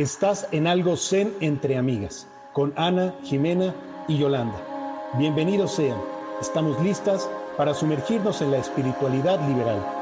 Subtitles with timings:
[0.00, 3.74] Estás en algo zen entre amigas, con Ana, Jimena
[4.08, 4.58] y Yolanda.
[5.18, 5.98] Bienvenidos sean.
[6.40, 9.99] Estamos listas para sumergirnos en la espiritualidad liberal.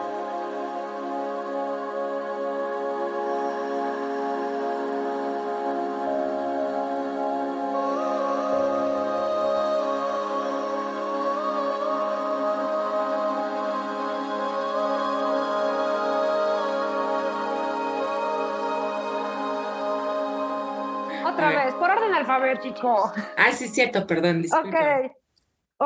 [22.39, 23.13] Por orden alfabético.
[23.37, 24.43] Ah, sí, cierto, perdón.
[24.43, 25.01] Disculpa.
[25.01, 25.13] Ok.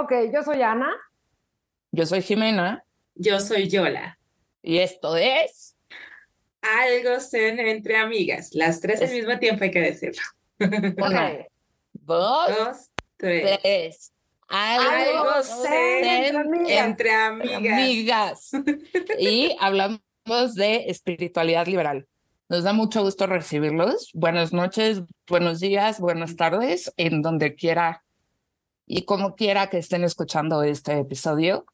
[0.05, 0.91] Ok, yo soy Ana.
[1.91, 2.84] Yo soy Jimena
[3.15, 4.19] Yo soy Yola.
[4.62, 5.77] y esto es
[6.62, 8.51] Algo zen entre amigas.
[8.55, 10.23] Las tres al mismo tiempo hay que decirlo.
[10.59, 11.47] Una, Ok.
[11.92, 13.59] dos, Dos, tres.
[13.62, 14.12] tres.
[14.48, 16.87] Algo Algo zen zen amigas.
[16.87, 17.73] Entre amigas.
[17.78, 18.50] amigas.
[19.19, 20.00] Y hablamos
[20.55, 22.06] de espiritualidad liberal.
[22.52, 24.11] Nos da mucho gusto recibirlos.
[24.12, 28.05] Buenas noches, buenos días, buenas tardes, en donde quiera
[28.86, 31.64] y como quiera que estén escuchando este episodio.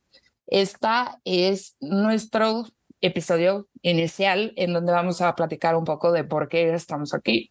[0.46, 2.64] Esta es nuestro
[3.00, 7.50] episodio inicial en donde vamos a platicar un poco de por qué estamos aquí.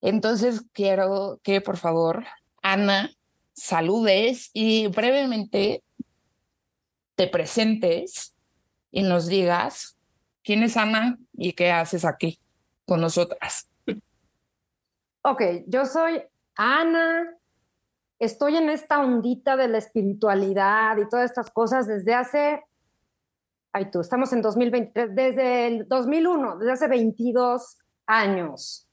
[0.00, 2.24] Entonces quiero que por favor,
[2.60, 3.12] Ana,
[3.52, 5.84] saludes y brevemente
[7.14, 8.34] te presentes
[8.90, 9.96] y nos digas
[10.42, 12.38] quién es Ana y qué haces aquí
[12.84, 13.70] con nosotras.
[15.22, 16.22] Ok, yo soy
[16.56, 17.34] Ana.
[18.18, 22.64] Estoy en esta ondita de la espiritualidad y todas estas cosas desde hace,
[23.72, 28.88] ay tú, estamos en 2023, desde el 2001, desde hace 22 años.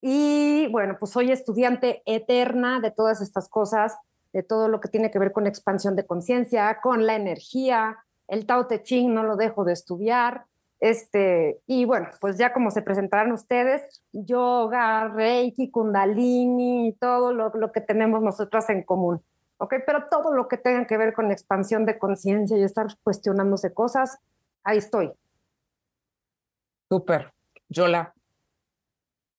[0.00, 3.96] Y bueno, pues soy estudiante eterna de todas estas cosas,
[4.32, 8.46] de todo lo que tiene que ver con expansión de conciencia, con la energía, el
[8.46, 10.46] Tao Te Ching no lo dejo de estudiar.
[10.80, 17.70] Este, y bueno, pues ya como se presentarán ustedes, yoga, reiki, kundalini, todo lo, lo
[17.70, 19.22] que tenemos nosotras en común.
[19.58, 19.74] ¿Ok?
[19.84, 24.18] Pero todo lo que tenga que ver con expansión de conciencia y estar cuestionándose cosas,
[24.64, 25.12] ahí estoy.
[26.88, 27.30] Súper.
[27.68, 28.14] Yola.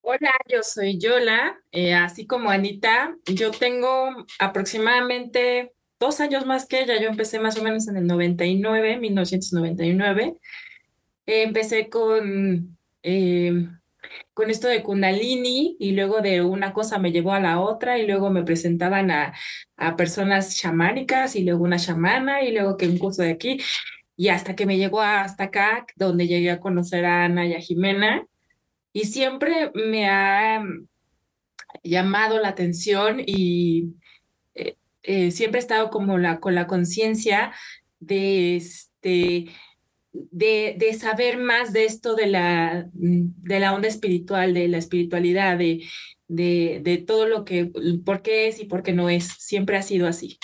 [0.01, 1.59] Hola, yo soy Yola.
[1.72, 4.09] Eh, así como Anita, yo tengo
[4.40, 7.01] aproximadamente dos años más que ella.
[7.01, 10.38] Yo empecé más o menos en el 99, 1999.
[11.34, 13.68] Empecé con, eh,
[14.34, 18.06] con esto de Kundalini y luego de una cosa me llevó a la otra y
[18.06, 19.34] luego me presentaban a,
[19.78, 23.59] a personas chamánicas y luego una chamana y luego que un curso de aquí
[24.22, 27.59] y hasta que me llegó hasta acá, donde llegué a conocer a Ana y a
[27.59, 28.28] Jimena.
[28.94, 30.88] Y siempre me ha mm,
[31.84, 33.96] llamado la atención y
[34.53, 37.52] eh, eh, siempre he estado como la, con la conciencia
[38.00, 39.48] de, este,
[40.13, 45.57] de, de saber más de esto de la, de la onda espiritual, de la espiritualidad,
[45.57, 45.83] de,
[46.27, 47.72] de, de todo lo que,
[48.05, 49.27] por qué es y por qué no es.
[49.27, 50.39] Siempre ha sido así.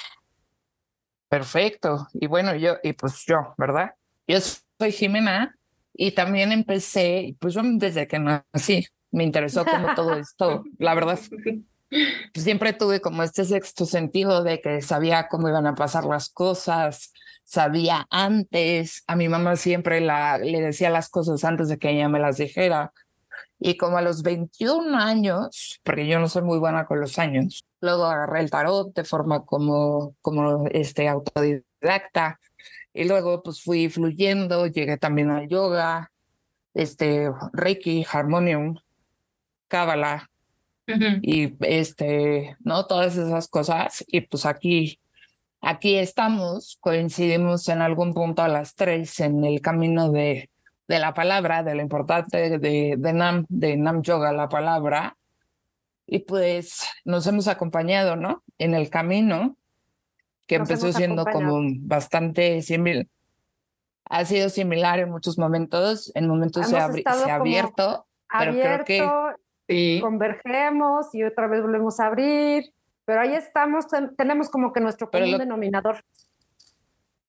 [1.29, 2.07] Perfecto.
[2.13, 3.95] Y bueno, yo, y pues yo, ¿verdad?
[4.27, 5.57] Yo soy Jimena
[5.94, 10.63] y también empecé, pues yo desde que nací me interesó como todo esto.
[10.77, 11.19] La verdad,
[12.33, 17.13] siempre tuve como este sexto sentido de que sabía cómo iban a pasar las cosas,
[17.47, 19.03] sabía antes.
[19.08, 22.38] A mi mamá siempre la, le decía las cosas antes de que ella me las
[22.38, 22.91] dijera.
[23.59, 27.66] Y como a los 21 años, porque yo no soy muy buena con los años,
[27.81, 32.40] luego agarré el tarot de forma como, como este, autodidacta.
[32.94, 36.12] Y luego pues fui fluyendo, llegué también al yoga,
[36.74, 38.78] este, Reiki, Harmonium,
[39.68, 40.30] Cábala
[40.88, 41.19] Ujú.
[41.22, 42.86] y este, ¿no?
[42.86, 44.03] Todas esas cosas.
[44.07, 45.00] Y pues aquí,
[45.69, 50.50] aquí estamos, coincidimos en algún punto a las tres en el camino de,
[50.88, 55.17] de la palabra, de lo importante de, de Nam, de Nam Yoga, la palabra.
[56.06, 58.44] Y pues nos hemos acompañado, ¿no?
[58.57, 59.57] En el camino,
[60.47, 61.79] que Nos empezó siendo como acompañado.
[61.88, 63.06] bastante similar.
[64.09, 68.07] Ha sido similar en muchos momentos, en momentos se, abri- se ha como abierto,
[68.39, 70.00] pero creo que Abierto, Sí.
[70.01, 72.71] convergemos y otra vez volvemos a abrir,
[73.07, 76.04] pero ahí estamos, ten- tenemos como que nuestro común lo- denominador.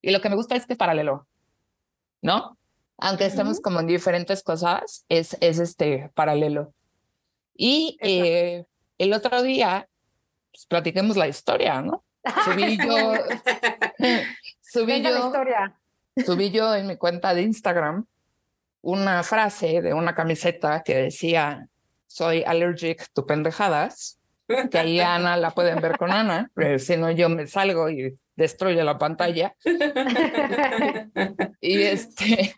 [0.02, 1.28] Y lo que me gusta es que es paralelo,
[2.20, 2.58] ¿no?
[2.98, 3.62] Aunque estemos Ujú.
[3.62, 6.74] como en diferentes cosas, es, es este paralelo.
[7.54, 8.66] Y eh,
[8.98, 9.88] el otro día,
[10.50, 12.04] pues platiquemos la historia, ¿no?
[12.44, 13.12] Subí yo,
[14.60, 15.78] subí la yo, historia.
[16.26, 18.04] subí yo en mi cuenta de Instagram
[18.80, 21.68] una frase de una camiseta que decía,
[22.08, 24.17] soy allergic to pendejadas,
[24.70, 28.18] que ahí Ana la pueden ver con Ana, pero si no yo me salgo y
[28.36, 29.54] destruye la pantalla.
[31.60, 32.54] y este,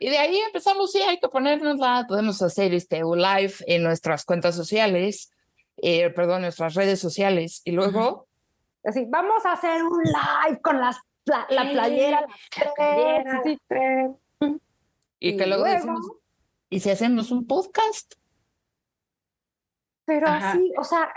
[0.00, 4.54] y de ahí empezamos, sí, hay que ponernosla, podemos hacer este live en nuestras cuentas
[4.54, 5.32] sociales,
[5.78, 8.26] eh, perdón, nuestras redes sociales, y luego...
[8.84, 10.96] Así, vamos a hacer un live con las
[11.26, 14.10] la playera, las tres,
[15.18, 16.06] Y, que luego, decimos,
[16.70, 18.14] ¿y si hacemos un podcast?
[20.04, 21.12] Pero así, o sea,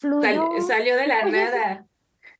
[0.00, 0.48] fluyó.
[0.66, 1.86] salió de la nada.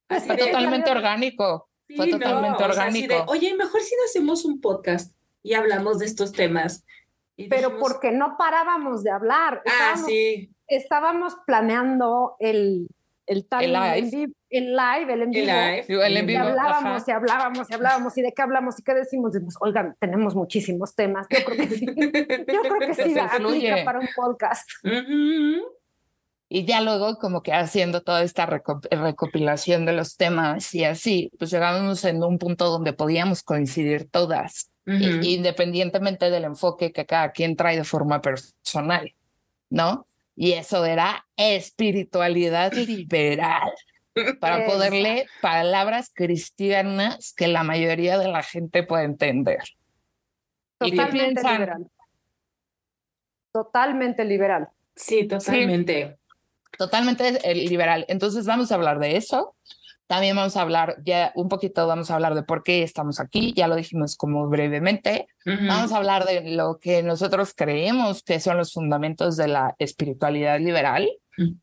[0.08, 1.68] Fue totalmente orgánico.
[1.94, 3.24] fue totalmente orgánico.
[3.28, 6.84] Oye, mejor si no hacemos un podcast y hablamos de estos temas.
[7.48, 9.62] Pero porque no parábamos de hablar.
[9.66, 10.50] Ah, sí.
[10.66, 12.86] Estábamos planeando el,
[13.26, 14.28] el, el live.
[14.50, 16.02] El, live, el en vivo.
[16.02, 16.44] El, en vivo.
[16.44, 19.32] Y hablábamos y hablábamos y hablábamos y de qué hablamos y qué decimos.
[19.32, 21.26] Pues, oigan, tenemos muchísimos temas.
[21.30, 21.86] Yo creo que sí.
[21.86, 24.68] Yo creo que sí aplica para un podcast.
[26.52, 31.52] Y ya luego como que haciendo toda esta recopilación de los temas y así, pues
[31.52, 37.76] llegamos en un punto donde podíamos coincidir todas, independientemente del enfoque que cada quien trae
[37.76, 39.14] de forma personal,
[39.70, 40.08] ¿no?
[40.34, 43.70] Y eso era espiritualidad liberal,
[44.40, 49.62] para poderle palabras cristianas que la mayoría de la gente puede entender.
[50.78, 51.86] Totalmente liberal.
[53.52, 54.68] Totalmente liberal.
[54.96, 56.18] Sí, totalmente
[56.78, 58.04] totalmente liberal.
[58.08, 59.54] Entonces vamos a hablar de eso.
[60.10, 63.52] También vamos a hablar, ya un poquito vamos a hablar de por qué estamos aquí,
[63.54, 65.28] ya lo dijimos como brevemente.
[65.44, 70.58] Vamos a hablar de lo que nosotros creemos que son los fundamentos de la espiritualidad
[70.58, 71.08] liberal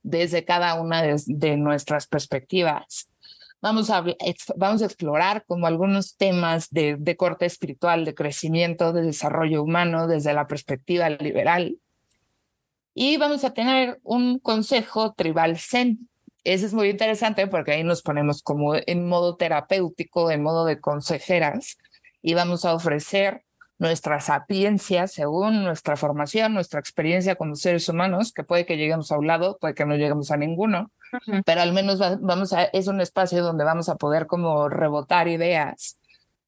[0.02, 3.12] desde cada una de, nuestras perspectivas.
[3.62, 4.06] Vamos a,
[4.56, 10.08] vamos a explorar como algunos temas de, de corte espiritual, de crecimiento, de desarrollo humano
[10.08, 11.78] desde la perspectiva liberal.
[13.00, 16.10] Y vamos a tener un consejo tribal zen.
[16.44, 20.82] Ese es muy interesante porque ahí nos ponemos como en modo terapéutico, en modo de
[20.82, 21.78] consejeras,
[22.24, 23.44] y vamos a ofrecer
[23.78, 29.20] nuestra sapiencia según nuestra formación, nuestra experiencia como seres humanos, que puede que lleguemos a
[29.20, 30.90] un lado, puede que no lleguemos a ninguno,
[31.46, 36.00] pero al menos vamos a, es un espacio donde vamos a poder como rebotar ideas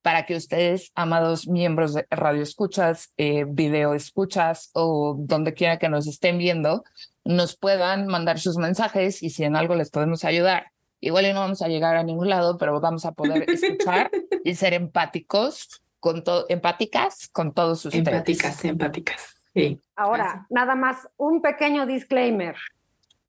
[0.02, 5.90] para que ustedes, amados miembros de Radio Escuchas, eh, Video Escuchas o donde quiera que
[5.90, 6.84] nos estén viendo,
[7.26, 10.72] nos puedan mandar sus mensajes y si en algo les podemos ayudar.
[11.02, 14.10] Igual y no vamos a llegar a ningún lado, pero vamos a poder escuchar
[14.44, 18.08] y ser empáticos con todo, empáticas con todos ustedes.
[18.08, 19.36] Empáticas, empáticas.
[19.54, 19.82] Sí.
[19.96, 22.56] Ahora, nada más un pequeño disclaimer.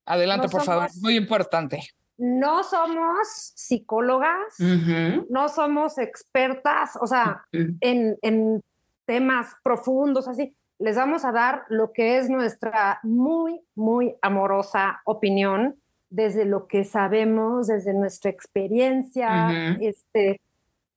[0.04, 1.82] Adelante, por favor, muy importante
[2.20, 4.58] no somos psicólogas,
[5.30, 8.62] no somos expertas, o sea, en,
[9.06, 10.54] temas profundos, así.
[10.78, 15.76] Les vamos a dar lo que es nuestra muy, muy amorosa opinión
[16.10, 20.40] desde lo que sabemos, desde nuestra experiencia, este,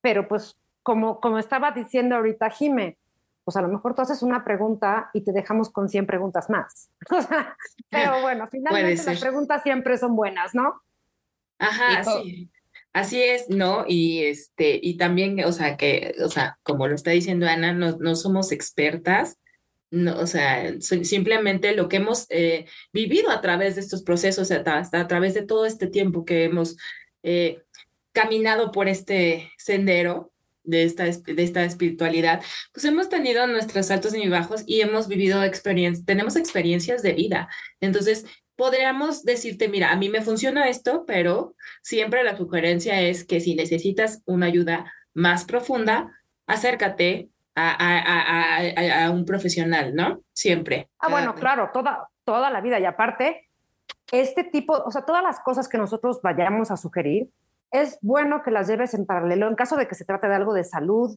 [0.00, 2.98] pero pues como, como estaba diciendo ahorita Jime,
[3.44, 6.90] pues a lo mejor tú haces una pregunta y te dejamos con 100 preguntas más.
[7.90, 10.82] pero bueno, finalmente las preguntas siempre son buenas, ¿no?
[11.68, 12.50] Ajá, sí.
[12.94, 13.84] Así es, ¿no?
[13.88, 17.96] Y este, y también, o sea, que, o sea, como lo está diciendo Ana, no,
[17.96, 19.36] no somos expertas,
[19.90, 25.00] no, o sea, simplemente lo que hemos eh, vivido a través de estos procesos, hasta
[25.00, 26.76] a través de todo este tiempo que hemos
[27.24, 27.62] eh,
[28.12, 30.32] caminado por este sendero
[30.62, 35.42] de esta, de esta espiritualidad, pues hemos tenido nuestros altos y bajos y hemos vivido
[35.42, 37.48] experiencias, tenemos experiencias de vida.
[37.80, 38.24] Entonces,
[38.56, 43.54] podríamos decirte, mira, a mí me funciona esto, pero siempre la sugerencia es que si
[43.54, 46.12] necesitas una ayuda más profunda,
[46.46, 50.20] acércate a, un profesional, ¿no?
[50.32, 50.88] Siempre.
[50.98, 52.80] Ah, bueno, claro, toda, toda la vida.
[52.80, 53.48] Y aparte,
[54.10, 57.30] este tipo, o sea, todas las cosas que nosotros vayamos a sugerir,
[57.70, 59.48] es bueno que las lleves en paralelo.
[59.48, 61.16] En caso de que se trate de algo de salud,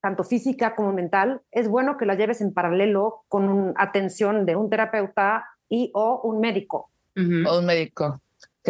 [0.00, 4.70] tanto física como mental, es bueno que las lleves en paralelo con atención de un
[4.70, 6.90] terapeuta y o un médico.
[7.16, 8.20] O un médico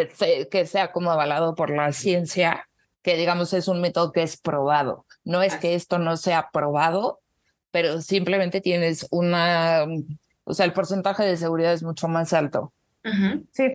[0.06, 2.68] que, que sea como avalado por la ciencia,
[3.02, 5.04] que digamos es un método que es probado.
[5.24, 7.20] No es que esto no sea probado,
[7.70, 9.86] pero simplemente tienes una,
[10.44, 12.72] o sea, el porcentaje de seguridad es mucho más alto.
[13.52, 13.74] Sí.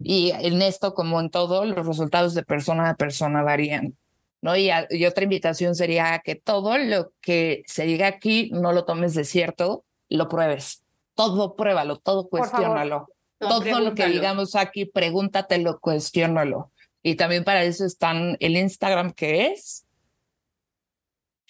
[0.00, 3.96] Y en esto, como en todo, los resultados de persona a persona varían.
[4.40, 4.56] ¿no?
[4.56, 9.14] Y, y, otra invitación sería que todo lo que se diga aquí no lo tomes
[9.14, 10.84] de cierto, lo pruebes
[11.18, 13.08] todo pruébalo, todo cuestiónalo.
[13.38, 16.72] Todo, lo que digamos aquí, pregúntatelo, cuestiónalo.
[17.02, 19.84] Y también para eso están el Instagram que es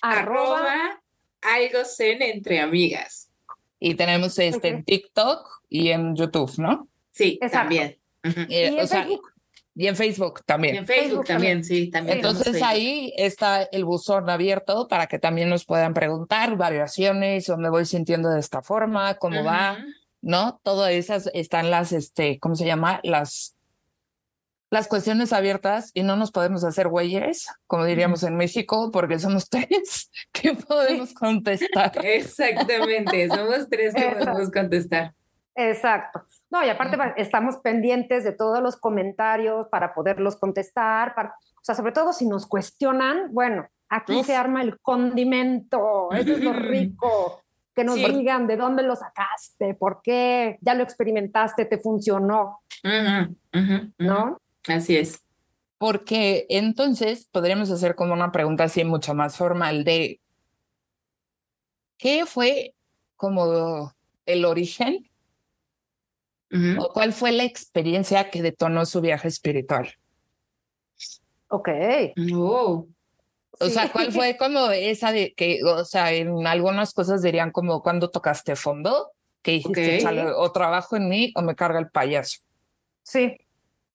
[0.01, 1.03] arroba
[1.43, 3.31] algo zen entre amigas.
[3.79, 6.89] Y tenemos este en TikTok y en YouTube, ¿no?
[7.11, 7.99] Sí, también.
[8.23, 9.35] Eh, ¿Y en Facebook?
[9.79, 10.75] Y en Facebook también.
[10.75, 12.17] Y en Facebook, Facebook también, sí, también.
[12.17, 17.71] Entonces ahí está el buzón abierto para que también nos puedan preguntar variaciones o me
[17.71, 19.79] voy sintiendo de esta forma, cómo va.
[20.21, 20.61] ¿no?
[20.63, 23.01] Todas esas están las, este, ¿cómo se llama?
[23.03, 23.57] Las,
[24.71, 29.49] las cuestiones abiertas y no nos podemos hacer güeyes, como diríamos en México, porque somos
[29.51, 31.93] tres que podemos contestar.
[32.05, 35.15] Exactamente, somos tres que podemos contestar.
[35.61, 36.23] Exacto.
[36.51, 41.65] No, y aparte va- estamos pendientes de todos los comentarios para poderlos contestar, para, o
[41.65, 44.27] sea, sobre todo si nos cuestionan, bueno, aquí Uf.
[44.27, 47.43] se arma el condimento, eso es lo rico,
[47.75, 48.05] que nos Sí.
[48.07, 52.61] digan de dónde lo sacaste, por qué, ya lo experimentaste, te funcionó.
[53.99, 54.41] ¿no?
[54.69, 55.25] Así es.
[55.79, 60.21] Porque entonces podríamos hacer como una pregunta así mucho más formal de
[61.97, 62.75] ¿qué fue
[63.17, 63.93] como
[64.27, 65.08] el origen
[66.51, 66.83] Ujú.
[66.83, 69.93] o cuál fue la experiencia que detonó su viaje espiritual?
[71.49, 71.69] Ok.
[72.35, 72.87] Oh,
[73.61, 73.73] O Sí.
[73.73, 78.09] sea, ¿cuál fue como esa de que, o sea, en algunas cosas dirían como cuando
[78.11, 79.11] tocaste fondo,
[79.43, 80.03] que dijiste, Ok.
[80.03, 82.39] "Chale, o trabajo en mí o me carga el payaso?
[83.03, 83.37] Sí,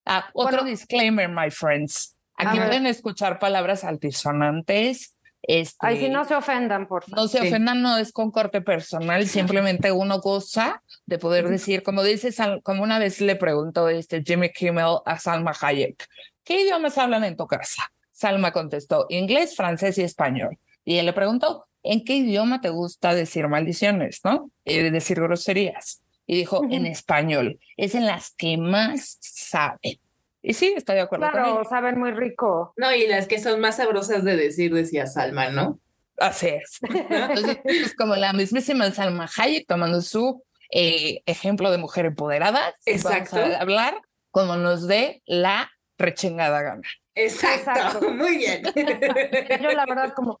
[0.06, 0.68] Ah, otro Bueno.
[0.68, 2.14] disclaimer, my friends.
[2.36, 5.13] Aquí pueden escuchar palabras altisonantes.
[5.46, 7.18] Este, ahí sí no se ofendan, por favor.
[7.18, 7.48] no se Sí.
[7.48, 12.62] ofendan, no es con corte personal, simplemente uno goza de poder decir, como dice, Sal-
[12.62, 16.08] como una vez le preguntó este Jimmy Kimmel a Salma Hayek,
[16.44, 17.82] ¿qué idiomas hablan en tu casa?
[18.10, 20.58] Salma contestó, inglés, francés y español.
[20.84, 24.50] Y él le preguntó, ¿en qué idioma te gusta decir maldiciones, no?
[24.64, 26.00] Y decir groserías.
[26.26, 29.98] Y dijo, en español, es en las que más saben.
[30.46, 32.74] Y sí, estoy de acuerdo con Claro, saben muy rico.
[32.76, 35.78] no, y las que son más sabrosas de decir, decía Salma, ¿no?
[36.18, 36.80] Así es.
[37.08, 42.74] Entonces, es como la mismísima Salma Hayek tomando su eh, ejemplo de mujer empoderada.
[42.84, 43.36] Exacto.
[43.36, 43.94] Vamos a hablar
[44.30, 46.88] como nos dé la rechengada gana.
[47.14, 48.10] Exacto, Exacto.
[48.12, 48.62] muy bien.
[49.62, 50.40] Yo la verdad como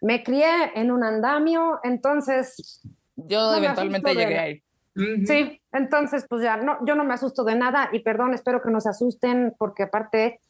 [0.00, 2.80] me crié en un andamio, entonces
[3.16, 4.58] Yo eventualmente llegué la-
[4.94, 8.70] Sí, entonces pues ya no, yo no me asusto de nada y perdón, espero que
[8.70, 10.40] no se asusten porque aparte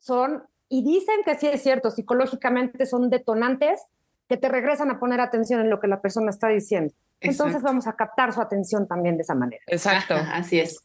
[0.00, 3.80] son, y dicen que sí es cierto, psicológicamente son detonantes
[4.28, 6.92] que te regresan a poner atención en lo que la persona está diciendo.
[7.20, 7.66] Entonces Exacto.
[7.66, 9.62] vamos a captar su atención también de esa manera.
[9.68, 10.14] Exacto.
[10.14, 10.82] Ajá, así es.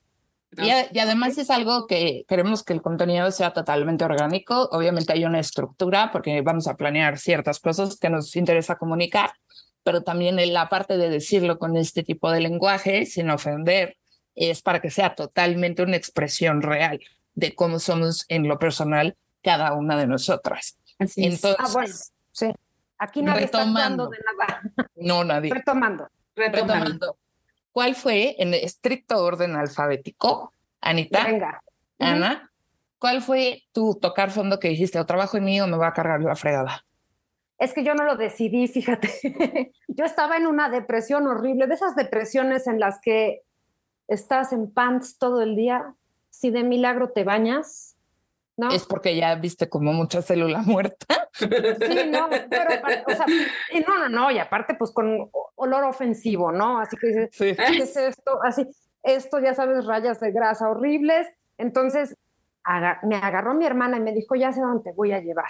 [0.56, 0.64] ¿no?
[0.66, 4.70] Y, a- y además es algo que queremos que el contenido sea totalmente orgánico.
[4.72, 9.32] Obviamente hay una estructura porque vamos a planear ciertas cosas que nos interesa comunicar,
[9.88, 13.96] pero también en la parte de decirlo con este tipo de lenguaje sin ofender
[14.36, 17.00] es para que sea totalmente una expresión real
[17.36, 20.78] de cómo somos en lo personal cada una de nosotras.
[21.00, 21.36] Así es.
[21.36, 21.94] Entonces, Ah, bueno,
[22.34, 22.54] sí.
[22.98, 24.62] Aquí nadie está actuando de nada.
[24.98, 25.54] no nadie.
[25.54, 26.10] Retomando.
[26.36, 26.76] Retomando.
[26.76, 27.18] Retomando.
[27.72, 30.52] ¿Cuál fue en estricto orden alfabético,
[30.82, 31.24] Anita?
[31.24, 31.64] Venga.
[32.00, 32.52] Ana,
[33.00, 35.94] ¿cuál fue tu tocar fondo que dijiste o trabajo en mí o me va a
[35.94, 36.84] cargar la fregada?
[37.60, 39.10] Es que yo no lo decidí, fíjate.
[39.88, 43.42] yo estaba en una depresión horrible, de esas depresiones en las que
[44.08, 45.96] estás en pants todo el día,
[46.30, 47.98] si de milagro te bañas,
[48.58, 48.70] ¿no?
[48.72, 51.30] Es porque ya viste como mucha célula muerta.
[51.34, 51.48] Sí,
[52.10, 52.70] no, pero,
[53.08, 53.26] o sea,
[53.72, 56.80] y no, no, no, y aparte pues con olor ofensivo, ¿no?
[56.80, 57.56] Así que dices, Sí.
[57.56, 58.40] ¿qué es esto?
[58.44, 58.68] Así,
[59.04, 61.28] esto ya sabes, rayas de grasa horribles.
[61.58, 62.16] Entonces,
[62.64, 65.50] aga- me agarró mi hermana y me dijo, ya sé dónde te voy a llevar,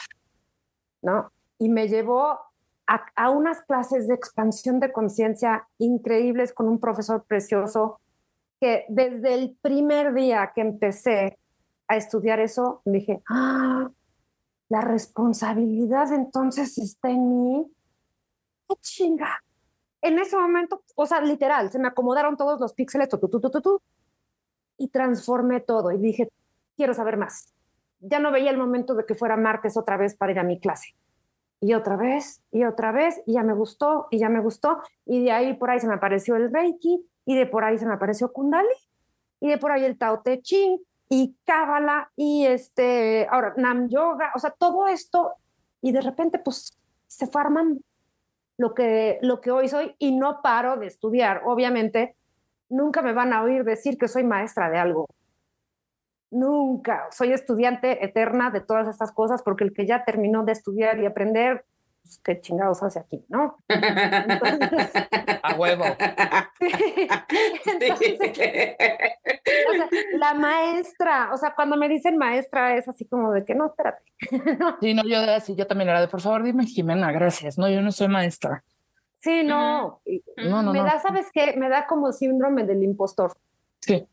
[1.02, 1.32] ¿no?
[1.60, 2.40] Y me llevó
[2.88, 8.00] a, unas clases de expansión de conciencia increíbles con un profesor precioso
[8.60, 11.38] que desde el primer día que empecé
[11.88, 13.90] a estudiar eso, dije, ah,
[14.70, 17.72] la responsabilidad entonces está en mí.
[18.68, 19.44] ¡Qué chinga!
[20.02, 23.82] En ese momento, o sea, literal, se me acomodaron todos los píxeles, tu,
[24.78, 25.92] y transformé todo.
[25.92, 26.30] Y dije,
[26.76, 27.54] quiero saber más.
[28.00, 30.60] Ya no veía el momento de que fuera martes otra vez para ir a mi
[30.60, 30.96] clase.
[31.60, 34.82] Y otra vez, y otra vez, y ya me gustó, y ya me gustó.
[35.06, 37.86] Y de ahí por ahí se me apareció el Reiki, y de por ahí se
[37.86, 38.68] me apareció Kundali,
[39.40, 44.32] y de por ahí el Tao Te Ching, y Cábala, y este, ahora Nam Yoga,
[44.36, 45.34] o sea, todo esto,
[45.82, 47.82] y de repente, pues, se fue armando
[48.58, 51.42] lo que, lo que hoy soy, y no paro de estudiar.
[51.46, 52.16] Obviamente,
[52.70, 55.08] nunca me van a oír decir que soy maestra de algo.
[56.30, 57.08] Nunca.
[57.12, 61.06] Soy estudiante eterna de todas estas cosas, porque el que ya terminó de estudiar y
[61.06, 61.66] aprender,
[62.08, 63.58] pues, qué chingados hace aquí, ¿no?
[63.68, 64.92] Entonces,
[65.44, 65.84] A huevo.
[67.66, 68.18] Entonces,
[69.70, 73.56] o sea, la maestra, o sea, cuando me dicen maestra es así como de que
[73.56, 74.04] no, espérate.
[74.82, 77.58] Sí, no, yo así, yo también era de, por favor, dime Jimena, gracias.
[77.58, 78.64] No, yo no soy maestra.
[79.20, 80.02] Sí, no.
[80.38, 80.86] No, no, me no.
[80.86, 81.56] da, ¿sabes qué?
[81.58, 83.36] Me da como síndrome del impostor.
[83.80, 84.08] Sí.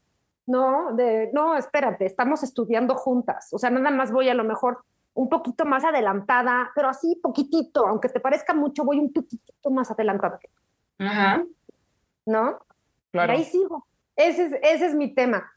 [0.46, 3.48] No, de, no, espérate, estamos estudiando juntas.
[3.52, 4.84] O sea, nada más voy a lo mejor
[5.14, 9.90] un poquito más adelantada, pero así poquitito, aunque te parezca mucho, voy un poquitito más
[9.90, 10.38] adelantada.
[10.98, 11.44] Ajá.
[12.26, 12.58] ¿No?
[13.12, 13.32] Claro.
[13.32, 13.86] Y ahí sigo.
[14.16, 15.52] Ese es, ese es mi tema.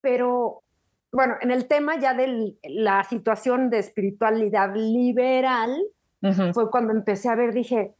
[0.00, 0.62] Pero,
[1.10, 5.76] bueno, en el tema ya de la situación de espiritualidad liberal,
[6.52, 7.94] fue cuando empecé a ver, dije,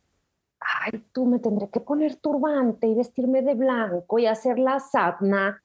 [0.61, 5.63] ay, tú me tendré que poner turbante y vestirme de blanco y hacer la sadhana.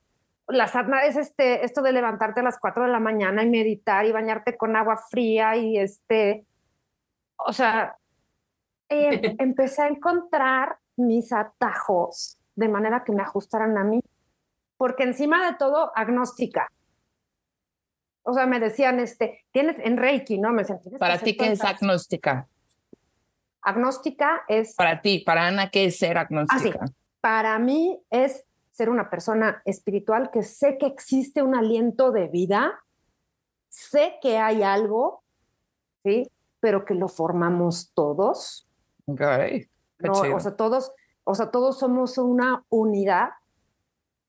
[0.48, 4.06] La sadhana es este, esto de levantarte a las 4 de la mañana y meditar
[4.06, 6.46] y bañarte con agua fría y este,
[7.36, 7.96] o sea,
[8.88, 14.00] em- empecé a encontrar mis atajos de manera que me ajustaran a mí,
[14.76, 16.66] porque encima de todo, agnóstica.
[18.22, 20.50] O sea, me decían, este, tienes en Reiki, ¿no?
[20.50, 22.48] Me decían, "Tienes que Para ti, ¿qué es agnóstica?
[23.62, 26.86] Agnóstica es, Para ti, para Ana, ¿qué es ser agnóstica?
[27.20, 28.44] para mí, es
[28.78, 32.78] ser una persona espiritual que sé que existe un aliento de vida,
[33.68, 35.24] sé que hay algo,
[36.04, 36.30] ¿sí?
[36.60, 38.68] Pero que lo formamos todos,
[39.06, 39.68] Ok, qué
[39.98, 40.12] ¿no?
[40.12, 40.92] O sea, todos,
[41.24, 43.30] o sea, todos somos una unidad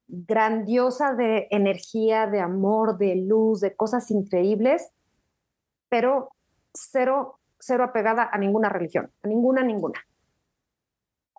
[0.07, 4.89] grandiosa de energía, de amor, de luz, de cosas increíbles,
[5.89, 6.29] pero
[6.73, 9.99] cero, cero apegada a ninguna religión, a ninguna, ninguna.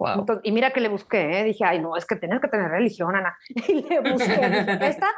[0.01, 0.21] Wow.
[0.21, 1.45] Entonces, y mira que le busqué, ¿eh?
[1.45, 3.37] dije, ay, no, es que tienes que tener religión, Ana.
[3.69, 4.33] Y le busqué,
[4.81, 5.09] esta,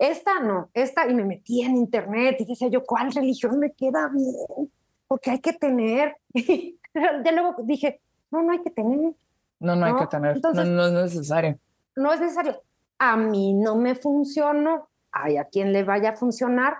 [0.00, 4.08] esta no, esta, y me metí en internet y decía yo, ¿cuál religión me queda
[4.12, 4.68] bien?
[5.06, 6.16] Porque hay que tener.
[6.34, 6.76] Y
[7.24, 8.00] ya luego dije,
[8.32, 9.12] no, no hay que tener,
[9.60, 10.34] No, no hay que tener.
[10.34, 11.56] Entonces- no, no es necesario.
[11.94, 12.60] no es necesario.
[12.98, 16.78] A mí no me funcionó, hay a quien le vaya a funcionar,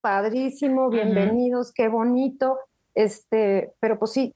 [0.00, 2.60] padrísimo, bienvenidos, qué bonito,
[2.94, 4.32] este, pero pues sí,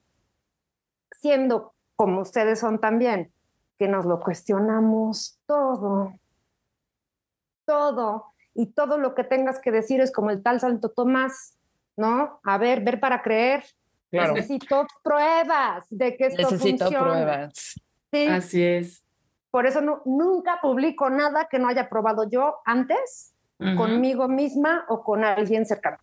[1.21, 3.31] siendo como ustedes son también,
[3.77, 6.13] que nos lo cuestionamos todo,
[7.65, 11.57] todo, y todo lo que tengas que decir es como el tal Santo Tomás,
[11.97, 12.39] ¿no?
[12.43, 13.63] A ver, ver para creer.
[14.11, 14.33] Claro.
[14.33, 17.03] Necesito pruebas de que esto Necesito funciona.
[17.11, 17.81] pruebas.
[18.11, 19.03] Sí, Así es.
[19.49, 23.33] por eso no, nunca publico nada que no haya probado yo antes
[23.77, 25.97] conmigo misma o con alguien cercano.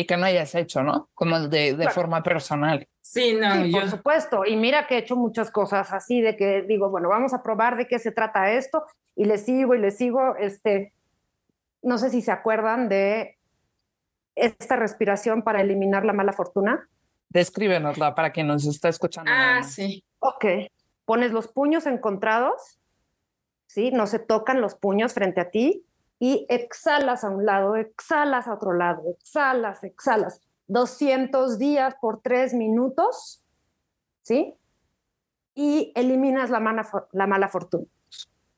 [0.00, 1.10] Y que no hayas hecho, ¿no?
[1.14, 1.90] Como de, de Claro.
[1.90, 2.88] forma personal.
[3.02, 3.80] Sí, no, Sí, yo.
[3.80, 4.46] por supuesto.
[4.46, 7.76] Y mira que he hecho muchas cosas así de que digo, bueno, vamos a probar
[7.76, 8.82] de qué se trata esto
[9.14, 10.36] y le sigo y le sigo.
[10.36, 10.94] Este,
[11.82, 13.36] no sé si se acuerdan de
[14.36, 16.88] esta respiración para eliminar la mala fortuna.
[17.28, 19.30] Descríbenosla para quien nos está escuchando.
[19.34, 20.02] Ah, sí.
[20.20, 20.46] Ok.
[21.04, 22.78] Pones los puños encontrados,
[23.66, 23.90] ¿sí?
[23.90, 25.84] No se tocan los puños frente a ti
[26.22, 30.42] y exhalas a un lado, exhalas a otro lado, exhalas, exhalas.
[30.68, 33.42] 200 días por 3 minutos,
[34.22, 34.54] ¿sí?
[35.54, 37.86] Y eliminas la, mala la mala fortuna.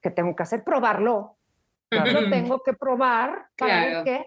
[0.02, 0.64] ¿Qué tengo que hacer?
[0.64, 1.36] Probarlo.
[1.90, 4.26] Lo tengo que probar para Claro.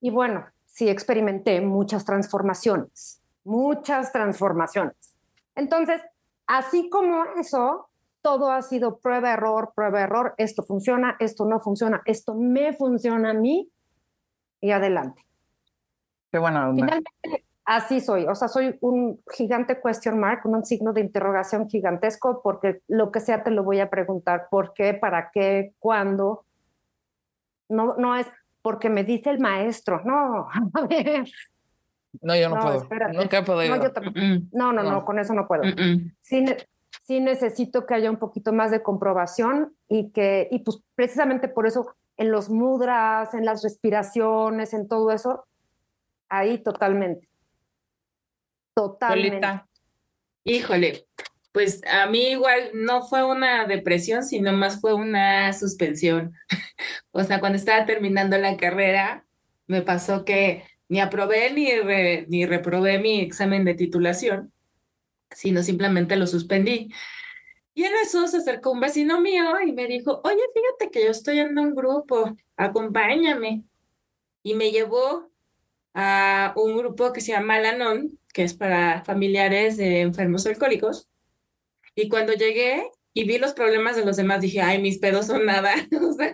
[0.00, 5.16] Y bueno, sí experimenté muchas transformaciones, muchas transformaciones.
[5.56, 6.00] Entonces,
[6.46, 7.87] así como eso,
[8.22, 10.34] todo ha sido prueba, error, prueba, error.
[10.36, 13.68] Esto funciona, esto no funciona, esto me funciona a mí
[14.60, 15.24] y adelante.
[16.30, 16.84] Qué buena onda.
[16.84, 18.26] Finalmente, así soy.
[18.26, 23.20] O sea, soy un gigante question mark, un signo de interrogación gigantesco, porque lo que
[23.20, 24.48] sea te lo voy a preguntar.
[24.50, 24.94] ¿Por qué?
[24.94, 25.72] ¿Para qué?
[25.78, 26.44] ¿Cuándo?
[27.68, 28.26] No, no es
[28.62, 30.02] porque me dice el maestro.
[30.04, 31.28] No, a ver.
[32.20, 32.76] No, yo no, No, puedo.
[32.82, 33.16] espérate.
[33.16, 33.76] Nunca he podido.
[33.76, 33.92] No, yo
[34.52, 35.04] no, no, no, No.
[35.04, 35.62] con eso no puedo.
[35.62, 36.44] mm, mm.
[36.44, 36.56] Ne-
[37.08, 41.66] sí necesito que haya un poquito más de comprobación y que, y pues precisamente por
[41.66, 45.46] eso en los mudras, en las respiraciones, en todo eso,
[46.28, 47.26] ahí totalmente.
[48.74, 49.62] Totalmente.
[50.44, 51.06] Híjole,
[51.52, 56.34] pues a mí igual no fue una depresión, sino más fue una suspensión.
[57.10, 59.24] O sea, cuando estaba terminando la carrera,
[59.66, 64.52] me pasó que ni aprobé ni, re- ni reprobé mi examen de titulación,
[65.30, 66.92] sino simplemente lo suspendí.
[67.74, 71.10] Y en eso se acercó un vecino mío y me dijo, oye, fíjate que yo
[71.10, 73.64] estoy en un grupo, acompáñame.
[74.42, 75.30] Y me llevó
[75.94, 81.08] a un grupo que se llama Al-Anon, que es para familiares de enfermos alcohólicos.
[81.94, 85.44] Y cuando llegué y vi los problemas de los demás, dije, ay, mis pedos son
[85.46, 86.32] nada, o sea,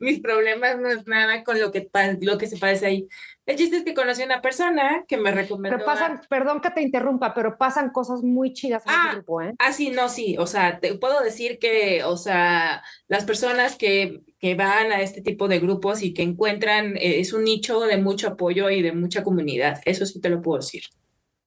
[0.00, 1.88] mis problemas no es nada con lo que,
[2.20, 3.08] lo que se parece ahí.
[3.46, 5.78] El chiste es que conocí a una persona que me recomendó.
[5.78, 9.40] Pero a- pasan, perdón que te interrumpa, pero pasan cosas muy chidas en Ah, grupo,
[9.42, 9.54] ¿eh?
[9.58, 14.20] Ah, sí, no, sí, o sea, te puedo decir que, o sea, las personas que,
[14.38, 17.96] que van a este tipo de grupos y que encuentran, eh, es un nicho de
[17.96, 20.82] mucho apoyo y de mucha comunidad, eso sí te lo puedo decir.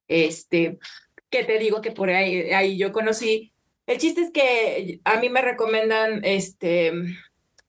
[0.07, 0.77] Este,
[1.29, 3.52] que te digo que por ahí, ahí yo conocí.
[3.85, 6.93] El chiste es que a mí me recomiendan, este,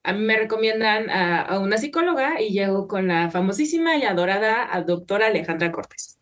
[0.03, 5.27] a mí me recomiendan a, una psicóloga y llego con la famosísima y adorada doctora
[5.27, 6.19] Alejandra Cortés,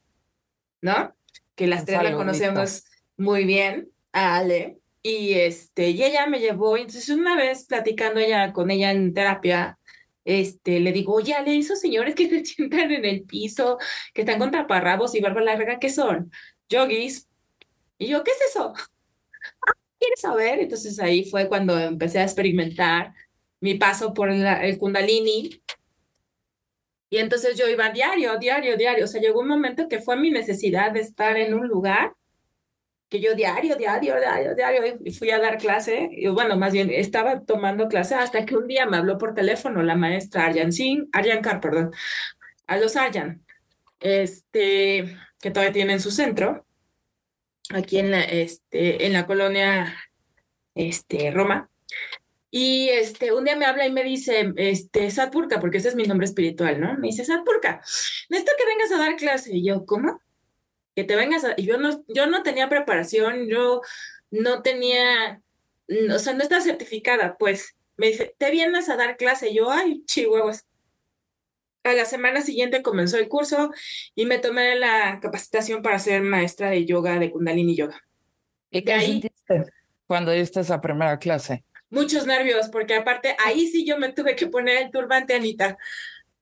[0.81, 1.15] ¿no?
[1.55, 2.85] Que las tres la conocemos
[3.17, 4.79] muy bien, a Ale.
[5.03, 9.79] Y, este, y ella me llevó, entonces una vez platicando ella con ella en terapia,
[10.25, 13.79] este, le digo, oye, Ale, esos señores que se sientan en el piso,
[14.15, 16.31] que están con taparrabos y barba larga, ¿qué son?
[16.69, 17.29] Yogis.
[17.99, 18.73] Y yo, ¿qué es eso?
[20.03, 20.59] ¿Quieres saber?
[20.59, 23.15] Entonces ahí fue cuando empecé a experimentar
[23.61, 25.63] mi paso por el Kundalini.
[27.09, 29.05] Y entonces yo iba diario, diario, diario.
[29.05, 32.15] O sea, llegó un momento que fue mi necesidad de estar en un lugar
[33.09, 37.45] que yo diario, diario, diario, diario, fui a dar clase, y bueno, más bien estaba
[37.45, 41.43] tomando clase hasta que un día me habló por teléfono la maestra Arjan Singh, Arjan
[41.43, 41.93] Kar, perdón,
[42.67, 43.45] a los Arjan,
[44.01, 46.67] este, que todavía tienen su centro,
[47.75, 49.95] aquí en la, este, en la colonia,
[50.75, 51.69] este, Roma,
[52.51, 56.05] y este, un día me habla y me dice, este, Satpurka, porque ese es mi
[56.05, 56.99] nombre espiritual, ¿no?
[56.99, 57.81] Me dice, Satpurka,
[58.29, 59.57] necesito que vengas a dar clase.
[59.57, 60.21] Y yo, ¿cómo?
[60.95, 61.57] que te vengas a...
[61.57, 63.81] Yo no, yo no tenía preparación, yo
[64.31, 65.43] no tenía,
[66.15, 67.77] o sea, no estaba certificada, pues.
[67.97, 69.55] Me dice, ¿te vienes a dar clase?
[69.55, 70.67] yo, ay, chihuahuas.
[71.85, 73.73] A la semana siguiente comenzó el curso
[74.15, 78.01] y me tomé la capacitación para ser maestra de yoga, de Kundalini Yoga.
[78.71, 79.65] ¿Y qué sentiste
[80.07, 81.65] cuando diste esa primera clase?
[81.91, 85.77] Muchos nervios, porque aparte ahí sí yo me tuve que poner el turbante, Anita.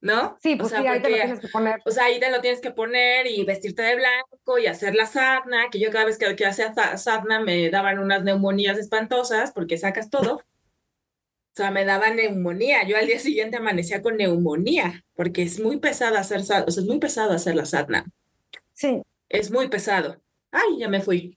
[0.01, 0.39] ¿no?
[0.43, 1.81] Sí, pues sí, ahí te lo tienes que poner.
[1.85, 5.07] O sea, ahí te lo tienes que poner y vestirte de blanco y hacer la
[5.07, 9.77] sadhana, que yo cada vez que, que hacía sadhana me daban unas neumonías espantosas porque
[9.77, 10.43] sacas todo.
[11.53, 12.87] O sea, me daban neumonía.
[12.87, 16.85] Yo al día siguiente amanecía con neumonía porque es muy pesado hacer, o sea, es
[16.85, 18.07] muy pesado hacer la sadhana.
[18.73, 19.03] Sí.
[19.29, 20.21] Es muy pesado.
[20.53, 21.37] Ay, ya me fui.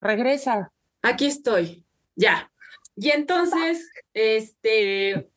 [0.00, 0.72] Regresa.
[1.02, 1.84] Aquí estoy.
[2.16, 2.50] Ya.
[2.96, 5.29] Y entonces, este,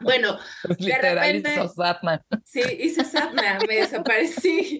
[0.00, 0.38] bueno,
[0.78, 1.52] de repente.
[1.54, 2.24] Hizo Satna.
[2.44, 4.78] Sí, hice Satna, me desaparecí.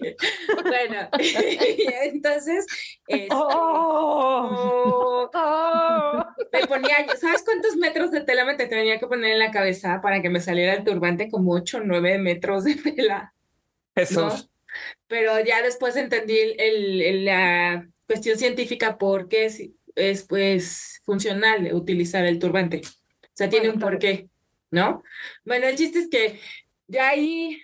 [0.63, 1.09] bueno,
[2.03, 2.65] entonces.
[3.07, 9.39] Este, oh, oh, me ponía, ¿sabes cuántos metros de tela me tenía que poner en
[9.39, 11.29] la cabeza para que me saliera el turbante?
[11.29, 13.33] Como 8 o 9 metros de tela.
[13.95, 14.49] Eso.
[15.07, 19.61] Pero ya después entendí el, la cuestión científica por qué es,
[19.95, 22.81] es pues funcional utilizar el turbante.
[22.83, 24.29] O sea, tiene un porqué.
[24.71, 25.03] ¿No?
[25.43, 26.39] Bueno, el chiste es que
[26.87, 27.61] ya ahí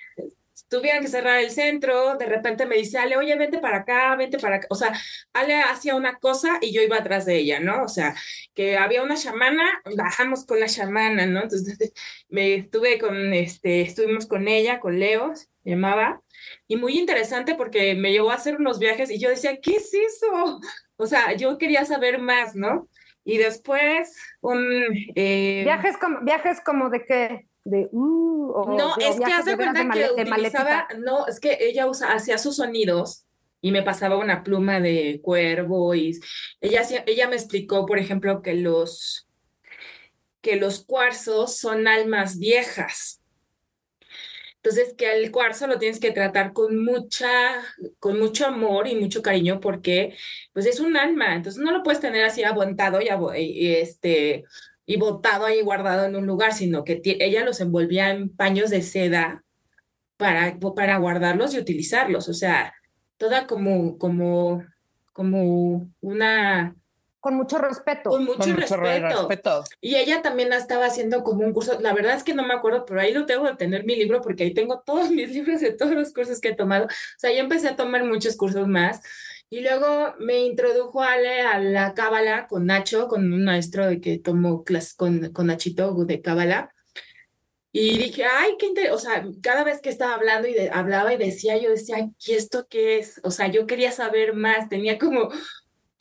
[0.71, 4.39] tuvieron que cerrar el centro, de repente me dice, Ale, oye, vente para acá, vente
[4.39, 4.67] para acá.
[4.69, 4.93] O sea,
[5.33, 7.83] Ale hacía una cosa y yo iba atrás de ella, ¿no?
[7.83, 8.15] O sea,
[8.53, 9.63] que había una chamana,
[9.97, 11.43] bajamos con la chamana, ¿no?
[11.43, 11.77] Entonces
[12.29, 16.21] me estuve con, este, estuvimos con ella, con Leo, se llamaba,
[16.67, 19.93] y muy interesante porque me llevó a hacer unos viajes y yo decía, ¿qué es
[19.93, 20.61] eso?
[20.95, 22.87] O sea, yo quería saber más, ¿no?
[23.23, 24.83] Y después un...
[25.15, 27.47] Eh, viajes, como, viajes como de qué?
[27.63, 32.39] De, uh, no, es que hace cuenta que utilizaba, no, es que ella usa, hacía
[32.39, 33.25] sus sonidos
[33.61, 36.19] y me pasaba una pluma de cuervo y
[36.59, 39.27] ella, ella me explicó, por ejemplo, que los,
[40.41, 43.20] que los cuarzos son almas viejas.
[44.63, 47.29] Entonces, que el cuarzo lo tienes que tratar con mucha,
[47.99, 50.15] con mucho amor y mucho cariño porque,
[50.53, 51.33] pues, es un alma.
[51.33, 54.43] Entonces, no lo puedes tener así aguantado y, este,
[54.85, 58.83] y botado ahí guardado en un lugar, sino que ella los envolvía en paños de
[58.83, 59.43] seda
[60.17, 62.29] para, para guardarlos y utilizarlos.
[62.29, 62.75] O sea,
[63.17, 64.63] toda como, como,
[65.11, 66.75] como una
[67.21, 68.09] con mucho respeto.
[68.09, 69.63] Con mucho, respeto.
[69.79, 72.83] Y ella también estaba haciendo como un curso, la verdad es que no me acuerdo,
[72.83, 75.71] pero ahí lo tengo de tener mi libro porque ahí tengo todos mis libros de
[75.71, 76.85] todos los cursos que he tomado.
[76.85, 79.01] O sea, yo empecé a tomar muchos cursos más.
[79.51, 84.17] Y luego me introdujo Ale a la cábala con Nacho, con un maestro de que
[84.17, 86.73] tomó clases con, con Nachito de cábala.
[87.73, 88.95] Y dije, ay, qué interesante.
[88.95, 92.65] O sea, cada vez que estaba hablando y hablaba y decía, yo decía, ¿y esto
[92.69, 93.21] qué es?
[93.23, 94.67] O sea, yo quería saber más.
[94.69, 95.29] Tenía como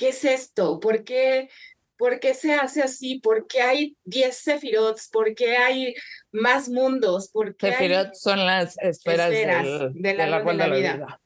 [0.01, 0.81] ¿qué es esto?
[0.81, 1.51] ¿Por qué,
[1.99, 3.21] ¿Por qué se hace así?
[3.21, 5.11] ¿Por qué hay 10 sefirots?
[5.11, 5.95] ¿Por qué hay
[6.33, 7.31] más mundos?
[7.31, 9.47] ¿Por qué Sefirot son las esferas, de,
[10.15, 11.21] la, de la vida.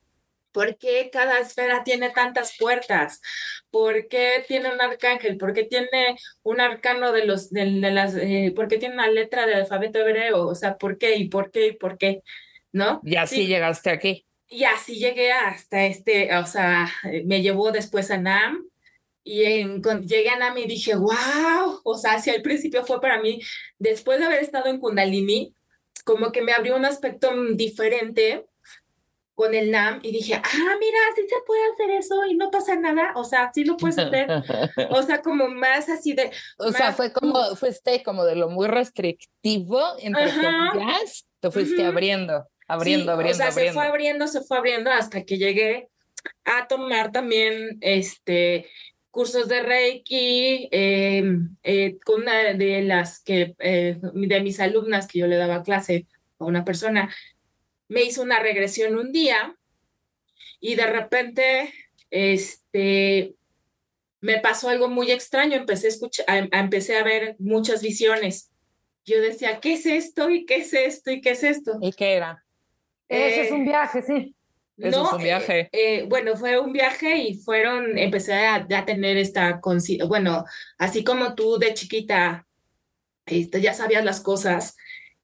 [0.50, 3.20] ¿Por qué cada esfera tiene tantas puertas?
[3.70, 5.37] ¿Por qué tiene un arcángel?
[5.37, 9.46] ¿Por qué tiene un arcano de los, de, las, eh, por qué tiene una letra
[9.46, 10.48] del alfabeto hebreo?
[10.48, 12.22] O sea, ¿por qué y por qué y por qué?
[12.72, 13.00] ¿No?
[13.04, 14.26] Y así llegaste aquí.
[14.48, 16.90] Y así llegué hasta este, o sea,
[17.24, 18.64] me llevó después a NAM
[19.24, 23.00] y en, cuando llegué a NAM y dije, wow, o sea, si al principio fue
[23.00, 23.40] para mí,
[23.78, 25.54] después de haber estado en Kundalini,
[26.04, 28.44] como que me abrió un aspecto diferente
[29.35, 32.76] con el NAM y dije, ah, mira, sí se puede hacer eso y no pasa
[32.76, 34.28] nada, o sea, sí lo puedes hacer,
[34.90, 36.30] o sea, como más así de...
[36.59, 42.46] O sea, fue como, fuiste como de lo muy restrictivo, entre comillas, te fuiste abriendo,
[42.66, 45.88] abriendo, abriendo, o sea, se fue abriendo, se fue abriendo hasta que llegué
[46.44, 48.66] a tomar también, este,
[49.14, 55.20] cursos de Reiki, em, eh, con una de las que, eh, de mis alumnas que
[55.20, 56.09] yo le daba clase
[56.40, 57.14] a una persona,
[57.88, 59.57] me hizo una regresión un día
[60.59, 61.72] y de repente,
[62.11, 63.35] este,
[64.20, 68.50] me pasó algo muy extraño, empecé a escuchar, empecé a ver muchas visiones.
[69.05, 70.31] Yo decía, ¿qué es esto?
[70.31, 71.11] ¿Y qué es esto?
[71.12, 71.79] ¿Y qué es esto?
[71.83, 72.43] ¿Y qué era?
[73.08, 74.34] Ese es un eh, viaje, sí.
[74.76, 75.60] Eso no, es un viaje.
[75.60, 79.60] Eh, eh, bueno, fue un viaje y fueron, empecé a, tener esta,
[80.08, 80.44] bueno,
[80.78, 82.46] así como tú de chiquita,
[83.26, 84.76] este, ya sabías las cosas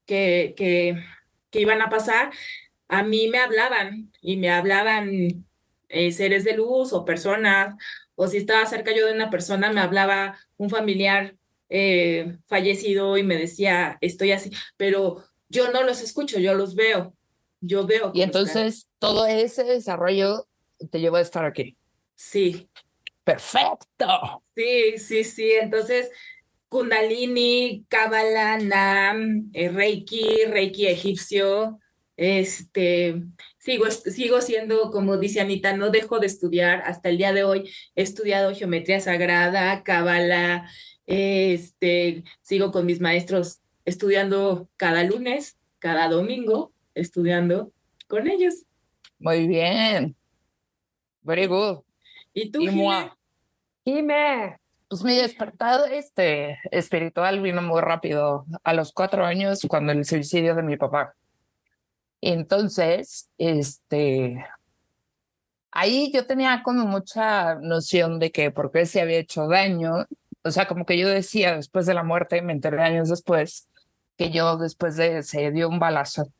[0.05, 0.95] que, que,
[1.49, 2.31] que iban a pasar,
[2.87, 5.45] a mí me hablaban y me hablaban
[5.89, 7.75] eh, seres de luz o personas,
[8.15, 11.35] o si estaba cerca yo de una persona, me hablaba un familiar
[11.69, 17.13] eh, fallecido y me decía, estoy así, pero yo no los escucho, yo los veo,
[17.61, 18.11] yo veo.
[18.13, 20.47] Y entonces todo ese desarrollo
[20.89, 21.77] te llevó a estar aquí.
[22.15, 22.69] Sí.
[23.23, 24.43] Perfecto.
[24.55, 25.51] Sí, sí, sí.
[25.51, 26.09] Entonces,
[26.67, 31.79] Kundalini, Kabbalah, Nam, eh, Reiki, Reiki egipcio,
[32.17, 33.23] este,
[33.57, 36.81] sigo, sigo siendo, como dice Anita, no dejo de estudiar.
[36.85, 40.69] Hasta el día de hoy he estudiado geometría sagrada, cábala,
[41.05, 47.71] este, sigo con mis maestros estudiando cada lunes, cada domingo, estudiando
[48.07, 48.65] con ellos.
[49.19, 50.15] Muy bien.
[51.21, 51.79] Very good.
[52.33, 53.11] ¿Y tú, Jime?
[53.85, 54.57] Jime.
[54.89, 60.53] Pues mi despertado este, espiritual vino muy rápido, a los cuatro años, cuando el suicidio
[60.53, 61.15] de mi papá.
[62.19, 64.45] Entonces, este,
[65.71, 70.07] ahí yo tenía como mucha noción de que por qué se había hecho daño.
[70.43, 73.69] O sea, como que yo decía después de la muerte, me enteré años después,
[74.17, 76.31] que yo después de se dio un balazo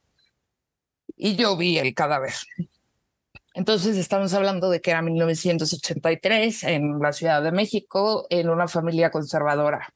[1.24, 2.34] y yo vi el cadáver.
[3.54, 9.12] Entonces estamos hablando de que era 1983 en la Ciudad de México, en una familia
[9.12, 9.94] conservadora.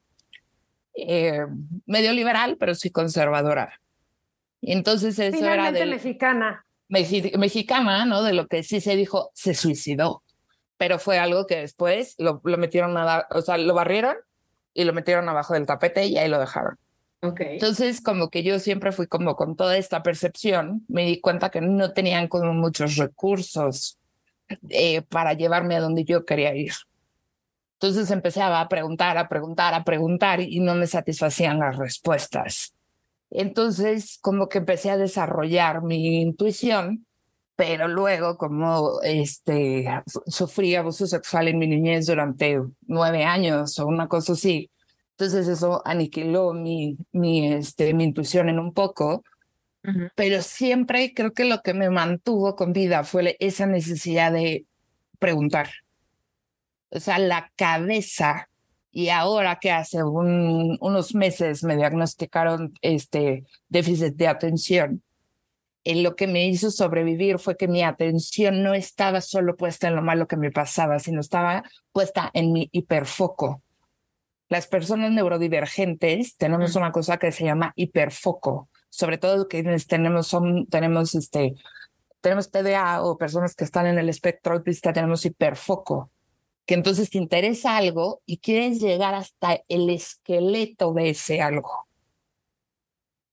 [0.94, 1.40] Eh,
[1.88, 3.82] medio liberal, pero sí conservadora.
[4.62, 5.88] Entonces eso era de...
[5.88, 6.64] mexicana.
[6.90, 8.22] mexicana, ¿no?
[8.22, 10.22] De lo que sí se dijo, se suicidó.
[10.78, 13.26] Pero fue algo que después lo, lo metieron a...
[13.32, 14.16] O sea, lo barrieron
[14.76, 16.78] y lo metieron abajo del tapete y ahí lo dejaron.
[17.38, 21.62] Entonces, como que yo siempre fui como con toda esta percepción, me di cuenta que
[21.62, 23.98] no tenían como muchos recursos
[24.70, 26.74] eh, para llevarme a donde yo quería ir.
[27.80, 32.74] Entonces empecé a preguntar, a preguntar, a preguntar y no me satisfacían las respuestas.
[33.30, 37.06] Entonces, como que empecé a desarrollar mi intuición,
[37.56, 39.88] pero luego como este,
[40.28, 44.70] sufrí abuso sexual en mi niñez durante nueve años o una cosa así,
[45.18, 49.24] entonces eso aniquiló mi, mi, este, mi intuición en un poco,
[50.16, 54.66] pero siempre creo que lo que me mantuvo con vida fue esa necesidad de
[55.20, 55.70] preguntar.
[56.90, 58.50] O sea, la cabeza
[58.92, 65.04] y ahora que hace unos meses me diagnosticaron este déficit de atención,
[65.86, 69.96] en lo que me hizo sobrevivir fue que mi atención no estaba solo puesta en
[69.96, 73.62] lo malo que me pasaba, sino estaba puesta en mi hiperfoco.
[74.50, 80.68] Las personas neurodivergentes tenemos una cosa que se llama hiperfoco, sobre todo quienes tenemos, son,
[80.68, 81.56] tenemos, este,
[82.22, 86.12] tenemos TDA o personas que están en el espectro autista, tenemos hiperfoco
[86.66, 91.88] que entonces te interesa algo y quieres llegar hasta el esqueleto de ese algo.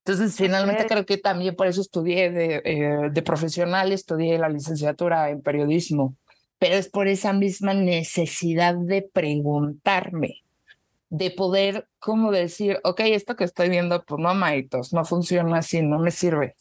[0.05, 5.31] Entonces, finalmente creo que también por eso estudié de, eh, de profesional, estudié la licenciatura
[5.31, 6.17] en periodismo,
[6.59, 10.42] pero es por esa misma necesidad de preguntarme,
[11.13, 15.83] de poder, como decir, ok, esto que estoy viendo, pues no, maitos, no funciona así,
[15.83, 16.57] no me sirve,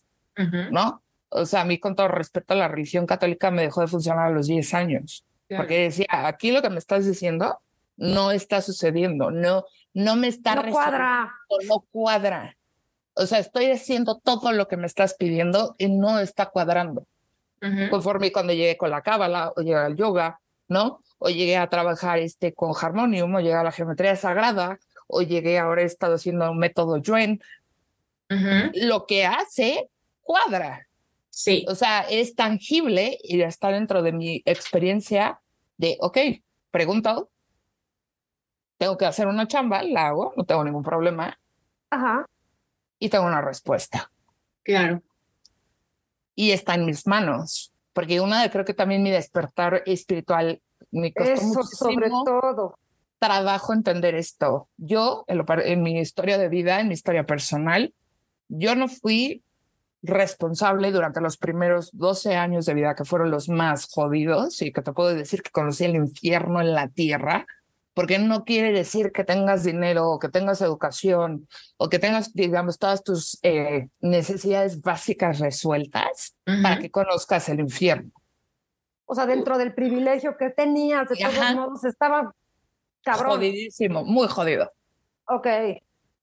[0.72, 1.02] ¿no?
[1.30, 4.28] O sea, a mí con todo respeto a la religión católica me dejó de funcionar
[4.28, 5.26] a los 10 años.
[5.48, 7.62] Porque decía, aquí lo que me estás diciendo
[7.96, 11.34] no está sucediendo, no, no me está no cuadra.
[11.70, 12.58] no cuadra.
[13.14, 17.08] O sea, estoy haciendo todo lo que me estás pidiendo y no está cuadrando.
[17.90, 20.41] Conforme cuando llegué con la cábala o llegué al yoga,
[20.72, 21.04] ¿no?
[21.20, 25.60] O llegué a trabajar este, con Harmonium, o llegué a la geometría sagrada, o llegué
[25.60, 27.42] ahora he estado haciendo un método Yuen.
[28.74, 29.90] Lo que hace
[30.22, 30.88] cuadra.
[31.30, 31.66] Sí.
[31.68, 35.42] O sea, es tangible y está dentro de mi experiencia
[35.76, 36.18] de, ok,
[36.72, 37.30] pregunto,
[38.78, 41.38] tengo que hacer una chamba, la hago, no tengo ningún problema.
[41.90, 42.26] Ajá.
[42.98, 44.10] Y tengo una respuesta.
[44.64, 45.02] Claro.
[46.36, 51.14] y está en mis manos, porque una de creo que también mi despertar espiritual me
[51.14, 52.80] costó Eso sobre muchísimo todo.
[53.20, 54.68] trabajo entender esto.
[54.78, 57.94] Yo, en, lo en mi historia de vida, en mi historia personal,
[58.50, 59.44] yo no fui
[60.04, 64.82] responsable durante los primeros 12 años de vida, que fueron los más jodidos, y que
[64.82, 67.46] te puedo decir que conocí el infierno en la tierra,
[67.94, 72.80] porque no quiere decir que tengas dinero o que tengas educación o que tengas, digamos,
[72.80, 78.12] todas tus eh, necesidades básicas resueltas para que conozcas el infierno.
[79.06, 81.54] O sea, dentro del privilegio que tenías, de todos Ajá.
[81.54, 82.34] modos, estaba
[83.04, 83.32] cabrón.
[83.32, 84.72] Jodidísimo, muy jodido.
[85.28, 85.48] Ok.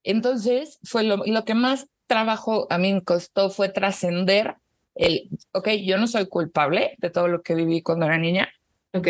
[0.04, 4.56] Entonces, fue lo, lo que más trabajo a mí me costó fue trascender
[4.94, 8.48] el, ok, yo no soy culpable de todo lo que viví cuando era niña,
[8.92, 9.06] Ok.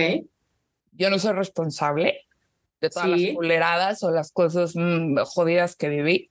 [0.92, 2.26] yo no soy responsable
[2.80, 3.26] de todas Sí.
[3.26, 6.30] las culeradas o las cosas mm, jodidas que viví,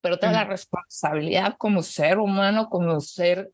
[0.00, 0.50] pero tengo la Ujú.
[0.50, 3.50] responsabilidad como ser humano, como ser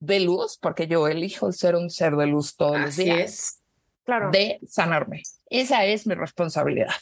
[0.00, 3.60] de luz, porque yo elijo ser un ser de luz todos los Así días es.
[4.04, 4.30] Claro.
[4.30, 5.22] de sanarme.
[5.48, 6.92] Esa es mi responsabilidad.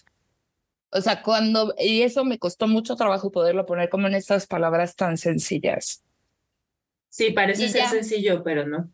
[0.90, 4.94] O sea, cuando, y eso me costó mucho trabajo poderlo poner como en estas palabras
[4.96, 6.02] tan sencillas,
[7.08, 7.90] Sí, parece Y ser ya.
[7.90, 8.90] sencillo, pero no.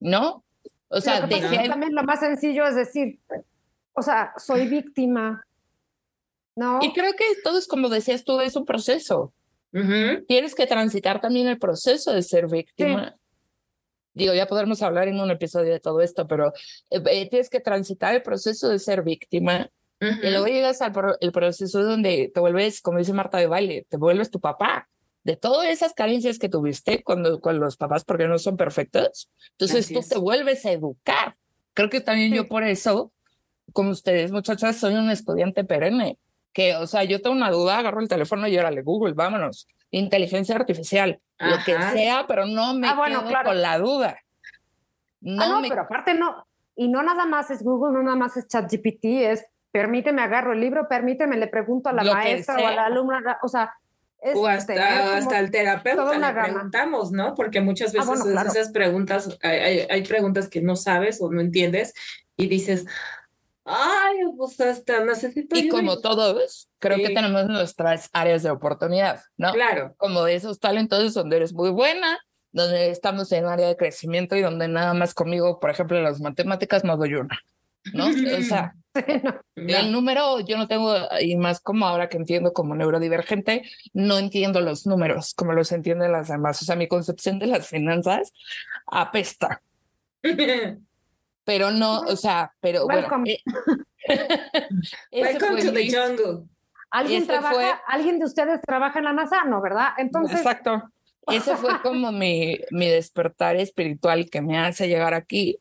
[0.00, 0.42] ¿no?
[0.88, 3.18] O sea, dejé, también lo más sencillo es decir,
[3.98, 5.42] o sea, soy víctima.
[6.56, 6.80] ¿No?
[6.82, 9.32] y creo que todo es como decías tú, es un proceso.
[10.26, 13.14] Tienes que transitar también el proceso de ser víctima.
[14.12, 16.52] Digo, ya podremos hablar en un episodio de todo esto, pero
[16.90, 19.70] eh, tienes que transitar el proceso de ser víctima.
[20.00, 23.86] Y luego llegas al pro- el proceso donde te vuelves, como dice Marta de baile,
[23.88, 24.88] te vuelves tu papá.
[25.22, 29.84] De todas esas carencias que tuviste cuando, con los papás, porque no son perfectos, entonces
[29.84, 30.08] Así tú es.
[30.08, 31.36] te vuelves a educar.
[31.74, 32.48] Creo que también yo Sí.
[32.48, 33.12] por eso,
[33.72, 36.18] como ustedes muchachas, soy un estudiante perenne.
[36.52, 39.68] Que, o sea, yo tengo una duda, agarro el teléfono y órale, Google, vámonos.
[39.90, 41.92] Inteligencia artificial, lo que Ajá.
[41.92, 43.48] sea, pero no me Ah, bueno, quedo claro.
[43.50, 44.18] con la duda.
[45.20, 46.46] No, ah, no, me pero aparte no.
[46.76, 50.60] Y no nada más es Google, no nada más es ChatGPT, es permíteme, agarro el
[50.60, 53.72] libro, permíteme, le pregunto a la Lo maestra o a la alumna, o sea,
[54.20, 56.42] es O hasta, como- hasta el terapeuta le gama.
[56.44, 57.34] preguntamos, ¿no?
[57.34, 58.48] Porque muchas Ah, veces bueno, es- claro.
[58.50, 61.94] esas preguntas, hay, hay, hay preguntas que no sabes o no entiendes
[62.36, 62.86] y dices,
[63.68, 66.00] ay, pues hasta necesito y como ir".
[66.00, 67.14] todos, creo que Sí.
[67.14, 69.52] tenemos nuestras áreas de oportunidad, ¿no?
[69.52, 72.18] Claro, como de esos talentos donde eres muy buena,
[72.52, 76.20] donde estamos en área de crecimiento y donde nada más conmigo, por ejemplo, en las
[76.20, 77.38] matemáticas no doy una,
[77.92, 78.06] ¿no?
[78.08, 78.74] O sea,
[79.54, 84.60] el número yo no tengo, y más como ahora que entiendo como neurodivergente, no entiendo
[84.60, 86.60] los números como los entienden las demás.
[86.62, 88.32] O sea, mi concepción de las finanzas
[88.86, 89.62] apesta,
[91.48, 93.00] pero no, o sea, pero bueno.
[93.08, 93.32] Welcome.
[93.32, 93.42] eh,
[95.12, 96.46] Welcome to the jungle.
[96.90, 99.44] ¿Alguien ese trabaja, fue- alguien de ustedes trabaja en la NASA?
[99.44, 99.92] No, ¿verdad?
[99.96, 100.90] Entonces, Exacto.
[101.26, 105.58] Ese fue como mi, mi despertar espiritual que me hace llegar aquí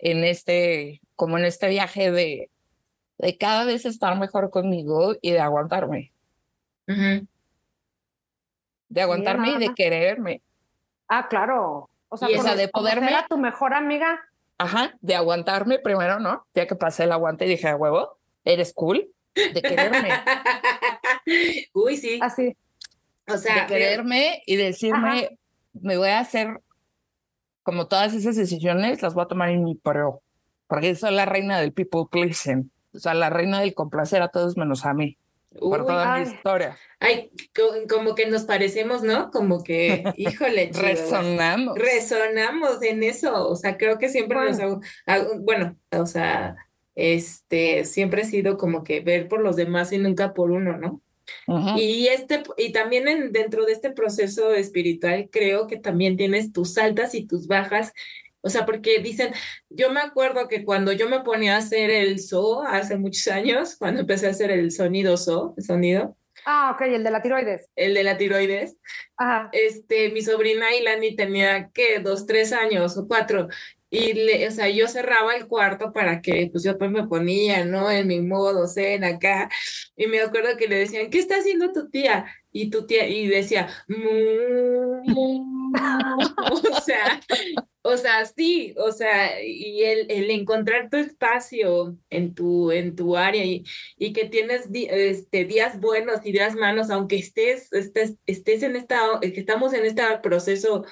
[0.00, 2.50] en este, como en este viaje de,
[3.18, 6.10] de cada vez estar mejor conmigo y de aguantarme,
[6.86, 7.26] de
[9.02, 10.42] aguantarme y de quererme,
[11.08, 11.90] ah, claro.
[12.08, 14.20] O sea, Y esa de poderme- a tu mejor amiga,
[14.58, 16.46] ajá, de aguantarme primero, ¿no?
[16.54, 20.10] Ya que pasé el aguante y dije, a huevo, eres cool, de quererme,
[21.72, 22.18] Uy, sí.
[22.20, 22.56] así.
[23.28, 25.38] O sea, de quererme y decirme,
[25.74, 26.60] me voy a hacer
[27.62, 30.22] como todas esas decisiones, las voy a tomar en mi pro,
[30.66, 34.56] porque soy la reina del people pleasing, o sea, la reina del complacer a todos
[34.56, 35.18] menos a mí,
[35.56, 36.24] por uy, toda ay.
[36.24, 36.78] mi historia.
[37.00, 39.30] ay, co- como que nos parecemos, ¿no?
[39.30, 41.00] Como que, híjole, chihuahuas.
[41.00, 41.78] Resonamos.
[41.78, 46.56] resonamos en eso, o sea, creo que siempre nos hago, hago- bueno, o sea,
[46.94, 51.00] este, siempre he sido como que ver por los demás y nunca por uno, ¿no?
[51.76, 56.78] Y este, y también en, dentro de este proceso espiritual, creo que también tienes tus
[56.78, 57.92] altas y tus bajas.
[58.40, 59.32] O sea, porque dicen,
[59.68, 63.76] yo me acuerdo que cuando yo me ponía a hacer el so hace muchos años,
[63.76, 67.66] cuando empecé a hacer el sonido so, el sonido, Ah, ok, el de la tiroides.
[67.74, 68.76] el de la tiroides,
[69.16, 69.48] Ajá.
[69.52, 73.48] este, mi sobrina Ilani tenía que dos, tres años o cuatro.
[73.90, 77.64] Y le, o sea, yo cerraba el cuarto para que pues yo pues me ponía,
[77.64, 77.90] ¿no?
[77.90, 79.48] En mi modo zen acá.
[79.96, 82.26] Y me acuerdo que le decían, ¿qué está haciendo tu tía?
[82.52, 85.72] Y tu tía, y decía, "Mu, mu, mu".
[86.52, 87.20] o sea,
[87.82, 93.16] o sea, sí, o sea, y el, el encontrar tu espacio en tu, en tu
[93.16, 93.64] área y,
[93.96, 99.00] y que tienes este, días buenos y días malos, aunque estés, estés, estés en esta,
[99.20, 100.84] que estamos en este proceso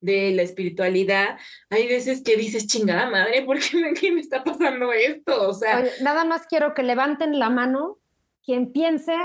[0.00, 1.38] de la espiritualidad,
[1.70, 5.48] hay veces que dices, chingada madre, ¿por qué me, está pasando esto?
[5.48, 7.98] O sea, nada más quiero que levanten la mano
[8.44, 9.16] quien piense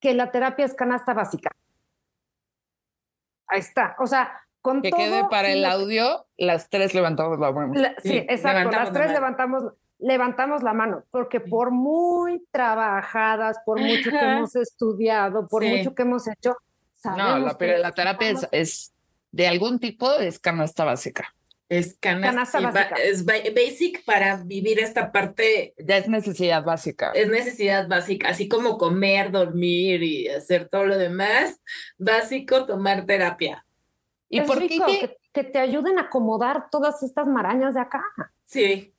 [0.00, 1.50] que la terapia es canasta básica.
[3.46, 3.96] Ahí está.
[3.98, 7.72] O sea, con Que todo quede para el audio, las tres levantamos la mano.
[7.74, 8.58] La- sí, Sí, exacto.
[8.58, 9.18] levantamos Las la tres mano.
[9.20, 9.62] levantamos,
[10.00, 15.68] levantamos la mano, porque por muy trabajadas, por mucho que hemos estudiado, por Sí.
[15.70, 16.50] mucho que hemos hecho,
[17.04, 18.92] No, sabemos la, que pero la terapia es, es
[19.30, 21.32] de algún tipo, es canasta básica.
[21.68, 22.94] Es canasta, Canasta básica.
[23.02, 27.10] es ba- basic para vivir esta parte, Ya es necesidad básica.
[27.12, 31.60] es necesidad básica, así como comer, dormir y hacer todo lo demás,
[31.98, 33.65] básico tomar terapia.
[34.28, 34.68] ¿Y es por qué?
[34.68, 38.02] rico que- que, que te ayuden a acomodar todas estas marañas de acá.
[38.44, 38.92] Sí,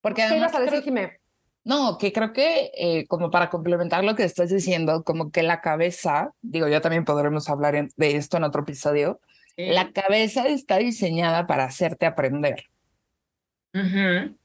[0.00, 1.18] Porque ¿Qué además ibas a decir, creo- Jimé?
[1.64, 5.60] No, que creo que eh, como para complementar lo que estás diciendo, como que la
[5.60, 9.20] cabeza, digo, ya también podremos hablar en- de esto en otro episodio,
[9.56, 9.66] sí.
[9.66, 12.64] la cabeza está diseñada para hacerte aprender.
[13.74, 14.36] Ujú.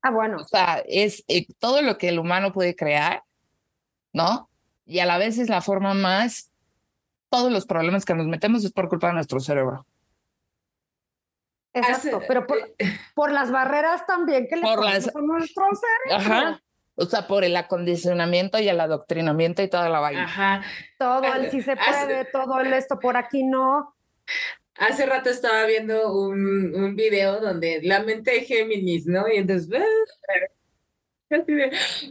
[0.00, 3.22] Ah, bueno, O sea, es eh, todo lo que el humano puede crear,
[4.14, 4.48] ¿no?
[4.86, 6.47] Y a la vez es la forma más,
[7.30, 9.86] todos los problemas que nos metemos es por culpa de nuestro cerebro.
[11.72, 12.22] exacto.
[12.26, 12.58] Pero por,
[13.14, 16.32] por las barreras también que le Por ponemos las- a nuestro cerebro.
[16.34, 16.62] Ajá.
[17.00, 20.24] O sea, por el acondicionamiento y el adoctrinamiento y toda la vaina.
[20.24, 20.62] Ajá.
[20.98, 23.94] Todo el sí se Hace- puede, todo el esto por aquí no.
[24.78, 29.28] Hace rato estaba viendo un, un video donde la mente de Géminis, ¿no?
[29.28, 29.82] Y entonces,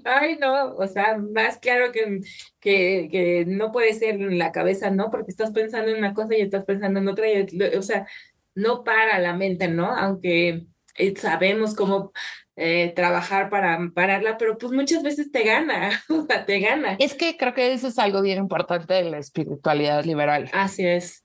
[0.03, 2.21] ay, no, o sea, más claro que,
[2.59, 5.09] que, que no puede ser en la cabeza, ¿no?
[5.09, 7.45] Porque estás pensando en una cosa y estás pensando en otra, y,
[7.75, 8.07] o sea,
[8.55, 9.95] no para la mente, ¿no?
[9.95, 12.11] Aunque eh, sabemos cómo
[12.55, 16.95] eh, trabajar para pararla, pero pues muchas veces te gana, o sea, te gana.
[16.99, 21.23] Es que creo que eso es algo bien importante de la espiritualidad liberal, Así es.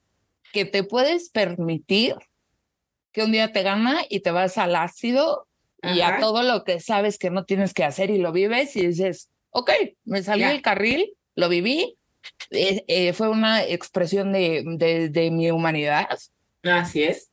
[0.53, 2.17] que te puedes permitir
[3.13, 5.47] que un día te gana y te vas al ácido
[5.83, 8.87] y a todo lo que sabes que no tienes que hacer y lo vives y
[8.87, 9.71] dices, ok,
[10.05, 11.97] me salí del carril, lo viví,
[12.51, 16.07] eh, eh, fue una expresión de, de, de mi humanidad
[16.63, 17.31] Así es.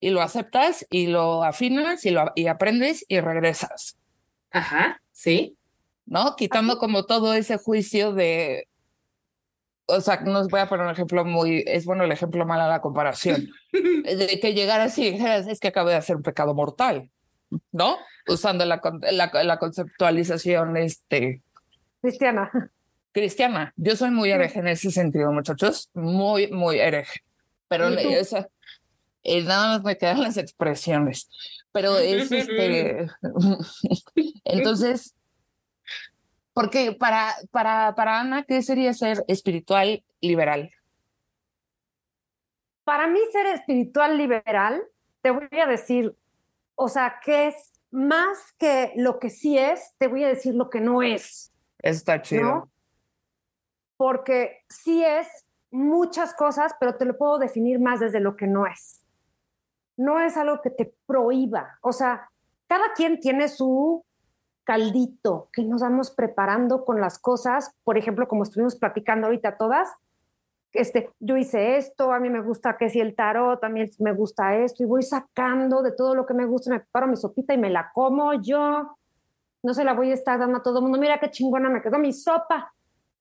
[0.00, 3.98] y lo aceptas y lo afinas y, lo, y aprendes y regresas,
[4.50, 5.56] Ajá, sí.
[6.06, 6.36] ¿no?
[6.36, 8.68] Quitando como todo ese juicio de,
[9.86, 12.68] o sea, no voy a poner un ejemplo muy, es bueno el ejemplo mal a
[12.68, 17.10] la comparación, de que llegaras y dijeras, es que acabo de hacer un pecado mortal,
[17.72, 17.98] ¿no?
[18.28, 18.80] Usando la,
[19.12, 21.42] la, la conceptualización este,
[22.00, 22.70] Cristiana.
[23.12, 23.72] cristiana.
[23.76, 27.22] Yo soy muy hereje en ese sentido, muchachos, muy, muy hereje.
[27.68, 27.90] Pero
[28.24, 28.48] sea,
[29.24, 31.28] eh, nada más me quedan las expresiones.
[31.72, 33.08] Pero es este.
[34.44, 35.14] Entonces,
[36.52, 40.70] porque para, para, para Ana, ¿qué sería ser espiritual liberal?
[42.84, 44.80] Para mí ser espiritual liberal,
[45.22, 46.14] te voy a decir,
[46.76, 50.70] o sea, que es más que lo que sí es, te voy a decir lo
[50.70, 52.42] que no es, Está chido.
[52.42, 52.70] ¿no?
[53.96, 55.26] Porque sí es
[55.70, 59.02] muchas cosas, pero te lo puedo definir más desde lo que no es.
[59.96, 62.30] No es algo que te prohíba, o sea,
[62.66, 64.04] cada quien tiene su
[64.64, 69.88] caldito que nos vamos preparando con las cosas, por ejemplo, como estuvimos platicando ahorita todas,
[70.78, 74.12] este, yo hice esto, a mí me gusta que si el tarot, a mí me
[74.12, 77.54] gusta esto, y voy sacando de todo lo que me gusta, me preparo mi sopita
[77.54, 78.96] y me la como yo.
[79.62, 81.82] No se la voy a estar dando a todo el mundo, mira qué chingona me
[81.82, 82.72] quedó mi sopa.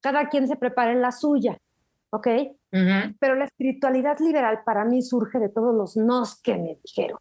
[0.01, 1.58] Cada quien se prepara en la suya,
[2.12, 2.28] ¿ok?
[3.20, 7.20] Pero la espiritualidad liberal para mí surge de todos los nos que me dijeron.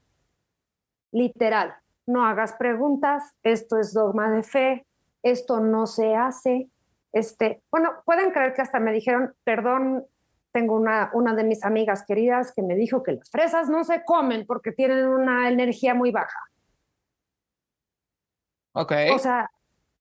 [1.12, 1.74] Literal,
[2.06, 4.86] no hagas preguntas, esto es dogma de fe,
[5.22, 6.68] esto no se hace.
[7.12, 10.04] Este, bueno, pueden creer que hasta me dijeron, perdón,
[10.54, 14.04] tengo una, una de mis amigas queridas que me dijo que las fresas no se
[14.04, 16.38] comen porque tienen una energía muy baja.
[18.72, 18.92] Ok.
[19.12, 19.50] O sea,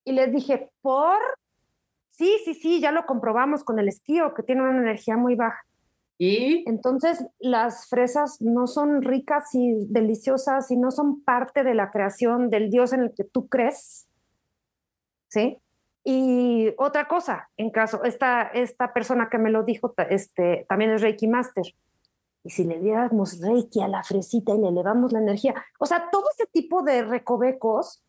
[0.05, 1.17] y les dije, ¿por?
[2.09, 5.65] Sí, sí, sí, ya lo comprobamos con el esquío, que tiene una energía muy baja.
[6.19, 11.89] Y Entonces, las fresas no son ricas y deliciosas y no son parte de la
[11.89, 14.07] creación del Dios en el que tú crees.
[15.29, 15.57] ¿Sí?
[16.03, 21.01] Y otra cosa, en caso, esta, esta persona que me lo dijo este, también es
[21.01, 21.65] Reiki Master.
[22.43, 26.09] Y si le diéramos Reiki a la fresita y le elevamos la energía, o sea,
[26.11, 28.03] todo ese tipo de recovecos,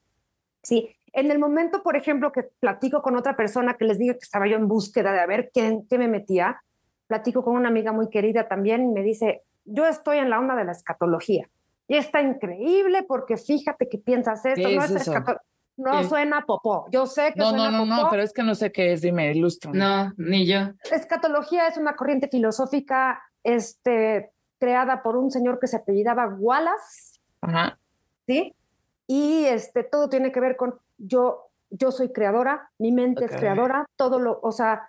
[0.62, 0.96] ¿sí?
[1.12, 4.48] En el momento, por ejemplo, que platico con otra persona que les diga que estaba
[4.48, 6.64] yo en búsqueda de a ver qué, qué me metía,
[7.06, 10.56] platico con una amiga muy querida también y me dice, yo estoy en la onda
[10.56, 11.48] de la escatología.
[11.86, 15.08] Y está increíble porque fíjate que piensas esto, ¿Qué no es es
[15.76, 16.08] no Sí.
[16.08, 16.86] suena popó.
[16.90, 18.10] Yo sé que No, suena no, no, no, popó.
[18.10, 19.72] pero es que no sé qué es, dime, ilustra.
[19.72, 20.58] no, ni yo.
[20.90, 27.78] Escatología es una corriente filosófica este, creada por un señor que se apellidaba Wallace, Ajá.
[28.26, 28.54] ¿sí?
[29.06, 33.84] Y este, todo tiene que ver con yo, yo soy creadora, mi mente es creadora,
[33.96, 34.88] todo lo, o sea,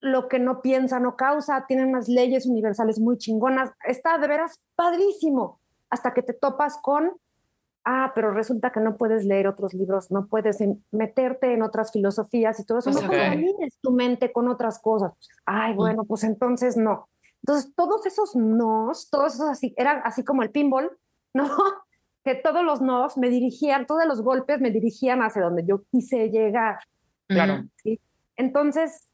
[0.00, 4.60] lo que no piensa no causa, tienen unas leyes universales muy chingonas, está de veras
[4.74, 7.12] padrísimo, hasta que te topas con,
[7.84, 10.58] ah, pero resulta que no puedes leer otros libros, no puedes
[10.90, 15.12] meterte en otras filosofías y todo eso, no contamines tu mente con otras cosas.
[15.44, 15.76] Ay, mm.
[15.76, 17.08] bueno, pues entonces no.
[17.42, 20.90] Entonces, todos esos nos, todos esos así, eran así como el pinball,
[21.34, 21.48] ¿no?
[22.24, 26.30] Que todos los nos me dirigían, todos los golpes me dirigían hacia donde yo quise
[26.30, 26.78] llegar.
[27.28, 27.64] Claro.
[27.82, 28.00] ¿sí?
[28.36, 29.10] Entonces,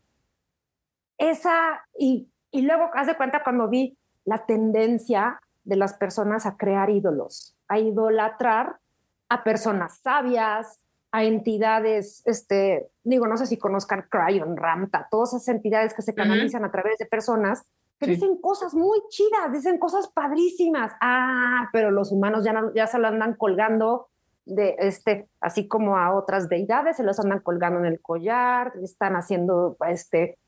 [1.18, 5.40] esa, y, y luego, haz de cuenta cuando vi la tendencia
[5.70, 8.80] de las personas a crear ídolos, a idolatrar
[9.28, 10.80] a personas sabias,
[11.12, 16.12] a entidades, este, digo, no sé si conozcan Cryon, Ramta, todas esas entidades que se
[16.12, 17.62] canalizan a través de personas
[18.00, 20.92] que dicen cosas muy chidas, dicen cosas padrísimas.
[21.00, 24.08] Ah, pero los humanos ya, no, ya se lo andan colgando
[24.46, 29.14] de este, así como a otras deidades, se los andan colgando en el collar, están
[29.14, 30.38] haciendo este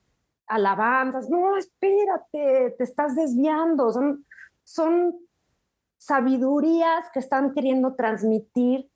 [0.53, 4.27] alabanzas, no, espérate, te estás desviando, son,
[4.65, 5.17] son
[5.97, 8.91] sabidurías que están queriendo transmitir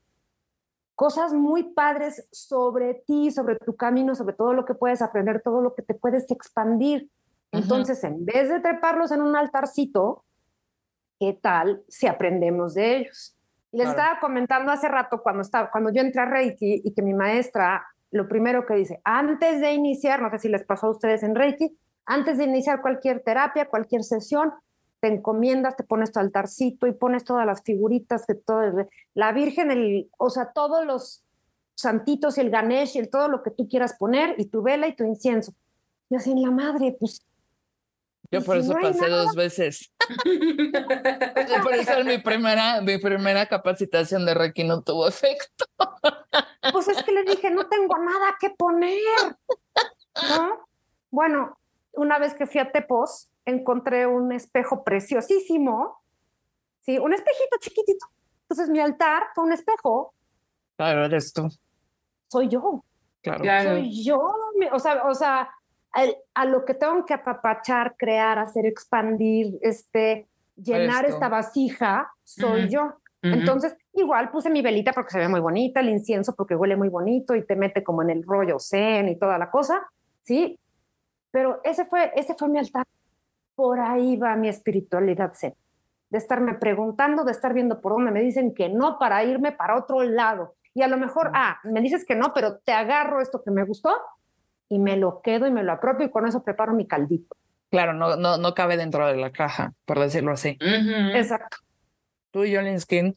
[0.96, 5.60] cosas muy padres sobre ti, sobre tu camino, sobre todo lo que puedes aprender, todo
[5.60, 7.10] lo que te puedes expandir.
[7.52, 10.24] Entonces, en vez de treparlos en un altarcito,
[11.20, 13.36] ¿qué tal si aprendemos de ellos?
[13.72, 17.12] Les estaba comentando hace rato cuando, estaba, cuando yo entré a Reiki y que mi
[17.12, 21.22] maestra lo primero que dice, antes de iniciar, no sé si les pasó a ustedes
[21.22, 24.52] en Reiki, antes de iniciar cualquier terapia, cualquier sesión,
[25.00, 29.70] te encomiendas, te pones tu altarcito y pones todas las figuritas de todo, la Virgen,
[29.70, 31.22] el, o sea, todos los
[31.74, 34.88] santitos y el Ganesh y el, todo lo que tú quieras poner y tu vela
[34.88, 35.52] y tu incienso.
[36.08, 37.26] Y así en la madre, pues
[38.30, 39.92] yo por eso pasé dos veces.
[41.62, 45.64] por eso mi primera, mi primera capacitación de Reiki no tuvo efecto.
[46.72, 48.98] Pues es que le dije, no tengo nada que poner.
[50.28, 50.66] ¿No?
[51.12, 51.56] Bueno,
[51.92, 56.02] una vez que fui a Tepos, encontré un espejo preciosísimo.
[56.82, 58.06] Sí, un espejito chiquitito.
[58.42, 60.12] Entonces mi altar fue un espejo.
[60.76, 61.48] Claro, eres tú.
[62.28, 62.84] Soy yo.
[63.22, 63.70] Claro.
[63.70, 64.34] Soy yo.
[64.72, 65.50] O sea, o sea,
[66.34, 72.94] a lo que tengo que apapachar, crear, hacer, expandir, este, llenar esta vasija, soy yo.
[73.22, 76.88] Entonces, igual puse mi velita porque se ve muy bonita, el incienso porque huele muy
[76.88, 79.82] bonito y te mete como en el rollo zen y toda la cosa,
[80.22, 80.60] ¿sí?
[81.32, 82.86] Pero ese fue, ese fue mi altar.
[83.56, 85.54] Por ahí va mi espiritualidad zen.
[86.10, 89.76] De estarme preguntando, de estar viendo por dónde me dicen que no para irme para
[89.76, 90.54] otro lado.
[90.74, 93.64] Y a lo mejor, ah, me dices que no, pero te agarro esto que me
[93.64, 93.96] gustó
[94.68, 97.36] y me lo quedo y me lo apropio y con eso preparo mi caldito.
[97.70, 100.56] Claro, no, no, no cabe dentro de la caja, por decirlo así.
[100.60, 101.56] Exacto.
[102.30, 103.16] Tú, Jolin Skin.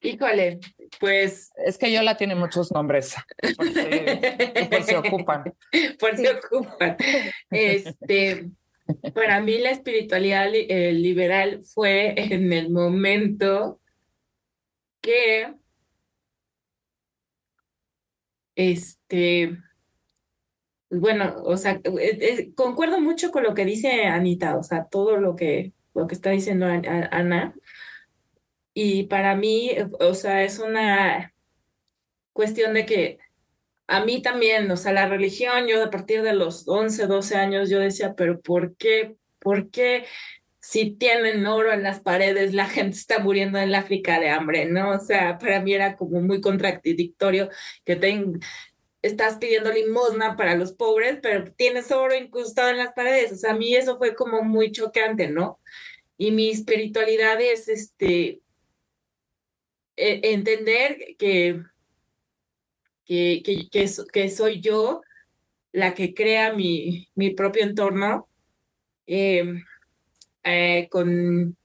[0.00, 0.60] Híjole,
[1.00, 1.52] pues.
[1.56, 3.16] Es que Yola tiene muchos nombres.
[3.56, 5.52] Por se ocupan.
[5.98, 6.96] Por se ocupan.
[7.50, 8.48] Este,
[9.14, 13.80] para mí la espiritualidad eh, liberal fue en el momento
[15.00, 15.54] que
[18.56, 19.56] este
[20.90, 25.18] bueno, o sea, eh, eh, concuerdo mucho con lo que dice Anita, o sea, todo
[25.18, 27.54] lo que, lo que está diciendo Ana.
[28.72, 31.34] Y para mí, o sea, es una
[32.32, 33.18] cuestión de que
[33.88, 37.70] a mí también, o sea, la religión, yo a partir de los 11, 12 años,
[37.70, 39.16] yo decía, pero ¿por qué?
[39.40, 40.04] ¿Por qué
[40.68, 44.66] si tienen oro en las paredes, la gente está muriendo en el África de hambre,
[44.66, 44.90] ¿no?
[44.90, 47.48] O sea, para mí era como muy contradictorio
[47.84, 48.38] que
[49.00, 53.32] estás pidiendo limosna para los pobres, pero tienes oro incrustado en las paredes.
[53.32, 55.58] O sea, a mí eso fue como muy chocante, ¿no?
[56.18, 58.42] Y mi espiritualidad es este
[59.96, 61.62] e, entender que,
[63.08, 63.68] que, que,
[64.12, 65.00] que, soy yo
[65.72, 68.28] la que crea mi, mi propio entorno
[69.06, 69.64] em,
[70.44, 71.56] eh, con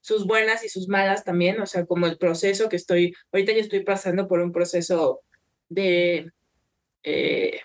[0.00, 3.60] sus buenas y sus malas también, o sea, como el proceso que estoy, ahorita ya
[3.60, 5.20] estoy pasando por un proceso
[5.68, 6.30] de
[7.04, 7.60] eh,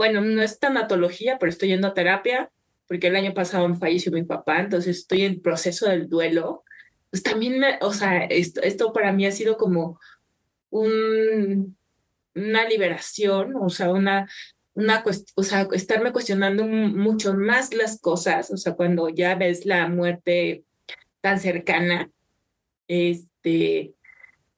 [0.00, 2.50] bueno, no es tanatología, pero estoy yendo a terapia,
[2.88, 6.64] porque el año pasado falleció mi papá, entonces estoy en proceso del duelo.
[7.10, 10.00] Pues también, me, o sea, esto, esto para mí ha sido como
[10.70, 11.76] un,
[12.34, 14.28] una liberación, o sea, una,
[14.74, 15.04] una
[15.34, 20.64] o sea, estarme cuestionando mucho más las cosas, o sea, cuando ya ves la muerte
[21.20, 22.10] tan cercana,
[22.88, 23.94] este,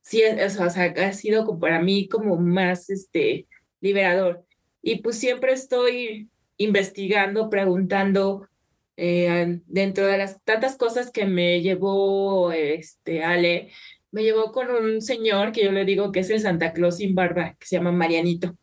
[0.03, 3.47] sí, o sea, ha sido como para mí como más este,
[3.81, 4.45] liberador.
[4.83, 8.49] Y pues siempre estoy investigando, preguntando,
[8.97, 13.71] eh, dentro de las tantas cosas que me llevó este, Ale,
[14.13, 17.15] me llevó con un señor que yo le digo que es el Santa Claus sin
[17.15, 18.57] barba, que se llama Marianito.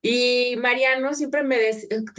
[0.00, 1.56] Y Mariano siempre me,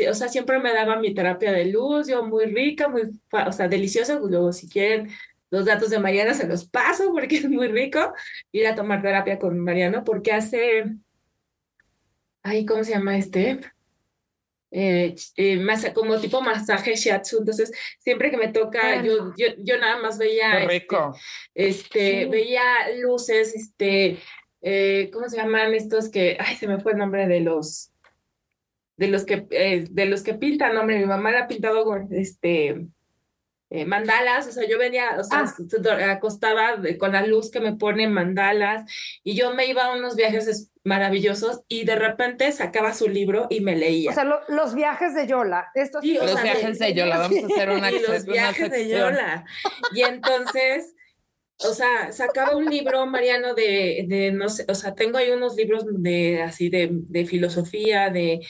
[0.09, 3.67] o sea, siempre me daba mi terapia de luz, yo muy rica, muy, o sea,
[3.67, 4.19] deliciosa.
[4.19, 5.09] Luego, si quieren
[5.51, 8.13] los datos de Mariano, se los paso porque es muy rico
[8.51, 10.85] ir a tomar terapia con Mariano, porque hace,
[12.43, 13.59] ay, ¿cómo se llama este?
[14.77, 20.01] Eh, eh, como tipo masaje shiatsu, entonces siempre que me toca, yo, yo, yo nada
[20.01, 20.97] más veía, este,
[21.53, 22.61] este veía
[22.99, 24.17] luces, este,
[24.61, 27.93] eh, ¿cómo se llaman estos que, ay, se me fue el nombre de los,
[28.97, 29.47] de los que,
[29.89, 32.09] de los que pintan, hombre, mi mamá la ha pintado con,
[33.69, 36.11] este, mandalas, o sea, yo venía, o sea, ah.
[36.11, 38.89] acostaba con la luz que me pone mandalas
[39.23, 43.61] y yo me iba a unos viajes maravillosos y de repente sacaba su libro y
[43.61, 44.11] me leía.
[44.11, 45.71] O sea, los viajes de Yola.
[45.73, 49.45] Estos sí, los viajes de, Yola, vamos a hacer una Y los viajes de Yola.
[49.93, 50.93] Y entonces,
[51.57, 55.55] o sea, sacaba un libro, Mariano, de, de, no sé, o sea, tengo ahí unos
[55.55, 58.45] libros de así de, de filosofía, de,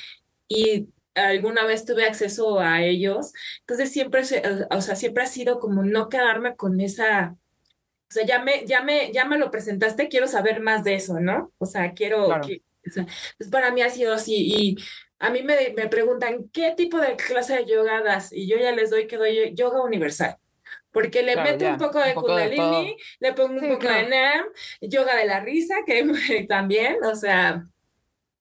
[0.48, 3.34] y alguna vez tuve acceso a ellos.
[3.62, 4.22] Entonces siempre,
[4.70, 7.36] o sea, siempre ha sido como no quedarme con esa
[8.08, 11.20] o sea, ya me, ya me, ya me lo presentaste, quiero saber más de eso,
[11.20, 11.52] ¿no?
[11.58, 13.06] O sea, quiero, que, o sea,
[13.38, 14.76] pues para mí ha sido así y
[15.18, 18.32] a mí me, me preguntan, ¿qué tipo de clase de yoga das?
[18.32, 20.38] Y yo ya les doy que doy yoga universal
[20.92, 24.46] porque le meto un poco de Kundalini, le pongo un poco de NAM,
[24.80, 26.06] yoga de la risa, que
[26.48, 27.66] también, o sea,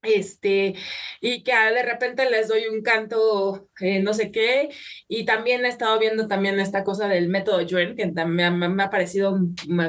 [0.05, 0.75] este,
[1.21, 4.71] y que de repente les doy un canto, eh, no sé qué,
[5.09, 8.45] y también he estado viendo también esta cosa del método Yuen, que me,
[8.83, 9.39] ha parecido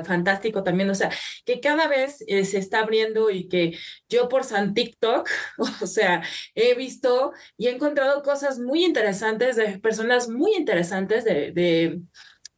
[0.05, 1.11] fantástico también, o sea,
[1.45, 3.78] que cada vez eh, se está abriendo y que
[4.09, 5.30] yo por San TikTok,
[5.82, 6.24] o sea,
[6.55, 12.01] he visto y he encontrado cosas muy interesantes de personas muy interesantes de, de,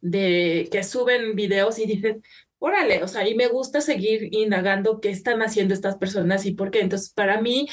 [0.00, 2.22] de que suben videos y dicen,
[2.58, 6.70] órale, o sea, y me gusta seguir indagando qué están haciendo estas personas y por
[6.70, 6.80] qué.
[6.80, 7.68] Entonces, para mí,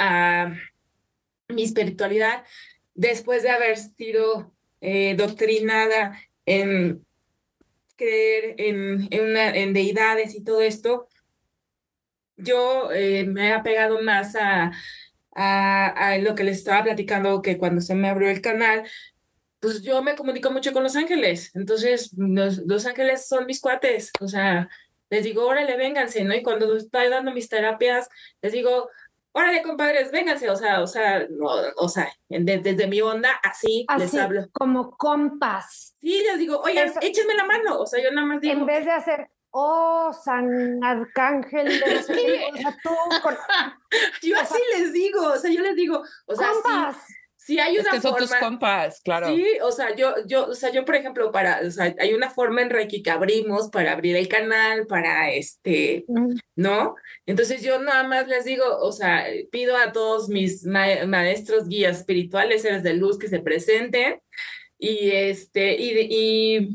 [0.00, 0.50] uh,
[1.52, 2.44] mi espiritualidad,
[2.94, 7.04] después de haber sido eh, doctrinada en
[7.96, 11.08] creer en, en, deidades y todo esto,
[12.36, 14.72] yo eh, me he apegado más a,
[15.34, 18.84] a, a, lo que les estaba platicando, que cuando se me abrió el canal,
[19.60, 24.10] pues yo me comunico mucho con Los Ángeles, entonces los, los Ángeles son mis cuates,
[24.20, 24.68] o sea,
[25.10, 26.34] les digo, órale, vénganse, ¿no?
[26.34, 28.08] Y cuando estoy dando mis terapias,
[28.42, 28.88] les digo,
[29.32, 34.14] órale, compadres, vénganse, o sea, o sea, no, o sea, desde mi onda, así, les
[34.14, 34.48] hablo.
[34.52, 35.94] Como compas.
[36.00, 38.54] Sí, les digo, oye, échenme la mano, o sea, yo nada más digo.
[38.54, 42.90] En vez de hacer, oh, San Arcángel de los o sea, tú
[43.22, 43.36] con...
[44.22, 46.96] Yo así les digo, o sea, yo les digo, o sea, compas.
[47.46, 48.18] Sí, hay una es que forma.
[48.18, 49.28] Son tus compas, claro.
[49.28, 52.28] Sí, o sea, yo, yo, o sea, yo, por ejemplo, para, o sea, hay una
[52.28, 56.06] forma en Reiki que abrimos para abrir el canal, para este,
[56.56, 56.96] ¿no?
[57.24, 62.62] Entonces yo nada más les digo, o sea, pido a todos mis maestros, guías espirituales,
[62.62, 64.20] seres de luz que se presenten
[64.76, 66.68] y este, y, y,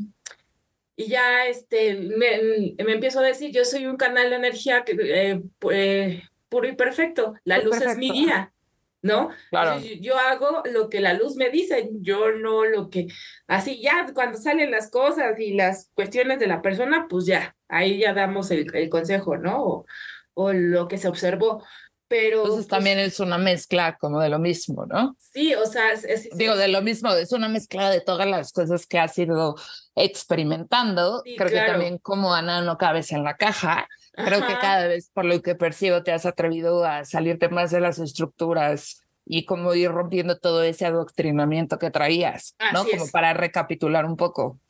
[0.96, 4.96] y ya, este, me, me, empiezo a decir, yo soy un canal de energía que,
[4.98, 8.54] eh, eh, puro y perfecto, la luz es mi guía.
[9.02, 9.30] ¿No?
[9.50, 9.80] Claro.
[10.00, 13.08] Yo, hago lo que la luz me dice, yo no lo que,
[13.48, 17.98] así ya cuando salen las cosas y las cuestiones de la persona, pues ya, ahí
[17.98, 19.62] ya damos el, el consejo, ¿no?
[19.62, 19.86] O,
[20.34, 21.62] o, lo que se observó.
[22.06, 25.16] Pero, Entonces pues también es una mezcla como de lo mismo, ¿no?
[25.18, 28.86] Sí, o sea, es, digo, de lo mismo, es una mezcla de todas las cosas
[28.86, 29.56] que has ido
[29.94, 31.22] experimentando.
[31.24, 31.66] Sí, Creo claro.
[31.66, 35.40] que también como Ana no cabes en la caja, Creo que cada vez, por lo
[35.40, 40.38] que percibo, te has atrevido a salirte más de las estructuras y como ir rompiendo
[40.38, 42.80] todo ese adoctrinamiento que traías, ¿no?
[42.80, 43.10] Así Como es.
[43.10, 44.60] para recapitular un poco.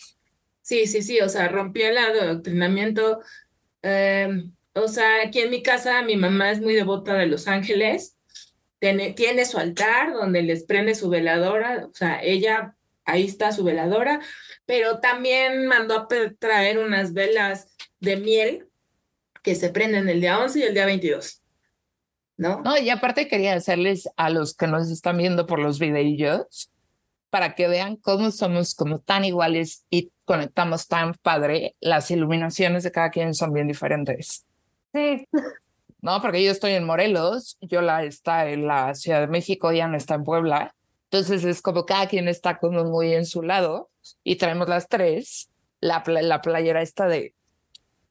[0.60, 3.20] Sí, sí, sí, o sea, rompí el adoctrinamiento.
[3.82, 8.16] Eh, o sea, aquí en mi casa mi mamá es muy devota de Los Ángeles,
[8.78, 12.74] tiene, tiene su altar donde les prende su veladora, o sea, ella,
[13.04, 14.20] ahí está su veladora,
[14.66, 17.68] pero también mandó a traer unas velas
[18.00, 18.68] de miel
[19.42, 21.42] que se prenden el día 11 y el día 22.
[22.36, 22.62] ¿No?
[22.62, 26.72] No, y aparte quería hacerles a los que nos están viendo por los videillos
[27.30, 32.92] para que vean cómo somos como tan iguales y conectamos tan padre, las iluminaciones de
[32.92, 34.46] cada quien son bien diferentes.
[34.92, 35.26] Sí.
[36.04, 39.96] No, porque yo estoy en Morelos, Yola está en la Ciudad de México, ya no
[39.96, 40.74] está en Puebla.
[41.04, 43.88] Entonces es como cada quien está como muy en su lado
[44.24, 45.52] y traemos las tres.
[45.78, 47.36] La, la playera esta de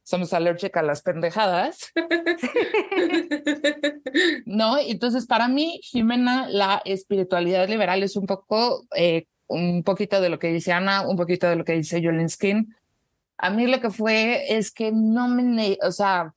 [0.03, 1.91] somos alérgicas a las pendejadas.
[4.45, 10.29] no, entonces para mí, Jimena, la espiritualidad liberal es un poco, eh, un poquito de
[10.29, 12.75] lo que dice Ana, un poquito de lo que dice Jolene Skin.
[13.37, 16.33] A mí lo que fue es que no me, o sea,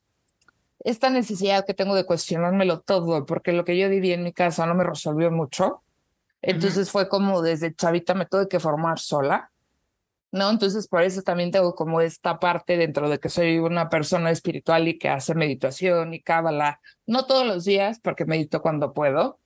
[0.81, 4.67] esta necesidad que tengo de cuestionármelo todo, porque lo que yo viví en mi casa
[4.67, 5.83] no me resolvió mucho.
[6.43, 9.51] Entonces fue como desde chavita me tuve que formar sola.
[10.35, 10.51] ¿No?
[10.51, 14.89] Entonces, por eso también tengo como esta parte dentro de que soy una persona espiritual
[14.89, 19.39] y que hace meditación y cábala, no todos los días, porque medito cuando puedo,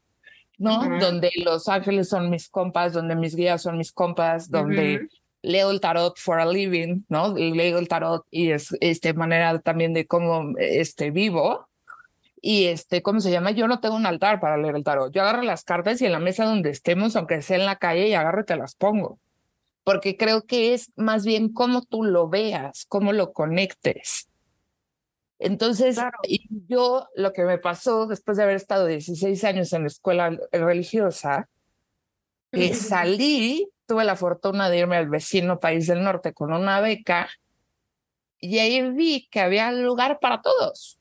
[0.57, 0.99] ¿no?
[0.99, 5.09] Donde los ángeles son mis compas, donde mis guías son mis compas, donde
[5.43, 7.35] leo el tarot for a living, ¿no?
[7.37, 11.69] Leo el tarot y es este manera también de cómo este vivo.
[12.41, 13.51] Y este, ¿cómo se llama?
[13.51, 15.13] Yo no tengo un altar para leer el tarot.
[15.13, 18.09] Yo agarro las cartas y en la mesa donde estemos, aunque sea en la calle,
[18.09, 19.19] y agarro y te las pongo
[19.89, 24.29] porque creo que es más bien cómo tú lo veas, cómo lo conectes.
[25.39, 25.99] Entonces,
[26.69, 31.49] yo lo que me pasó después de haber estado 16 años en la escuela religiosa,
[32.53, 37.31] que salí, tuve la fortuna de irme al vecino país del norte con una beca
[38.41, 41.01] y ahí vi que había lugar para todos,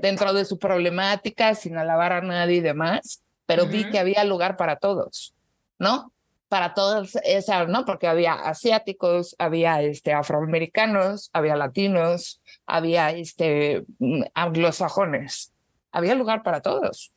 [0.00, 4.56] dentro de su problemática, sin alabar a nadie y demás, pero vi que había lugar
[4.56, 5.36] para todos,
[5.78, 6.14] ¿no?
[6.48, 7.84] Para todos, esa, ¿no?
[7.84, 15.52] Porque había asiáticos, había este, afroamericanos, había latinos, había este, mm, anglosajones.
[15.92, 17.12] Había lugar para todos.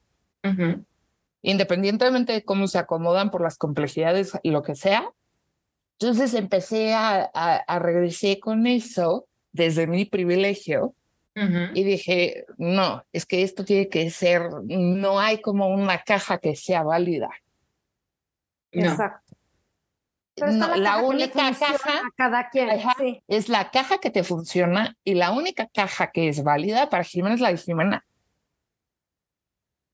[1.41, 5.11] Independientemente de cómo se acomodan por las complejidades y lo que sea.
[5.99, 10.95] Entonces empecé a, a, a regresar con eso desde mi privilegio
[11.73, 16.55] y dije, no, es que esto tiene que ser, no hay como una caja que
[16.55, 17.29] sea válida.
[18.71, 19.35] Exacto.
[20.37, 22.69] la, única caja cada quien,
[23.27, 27.35] es la caja que te funciona y la única caja que es válida para Jimena
[27.35, 28.05] es la de Jimena.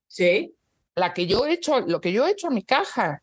[0.08, 0.56] Sí.
[0.96, 3.22] La que yo he hecho, lo que yo he hecho a mi caja.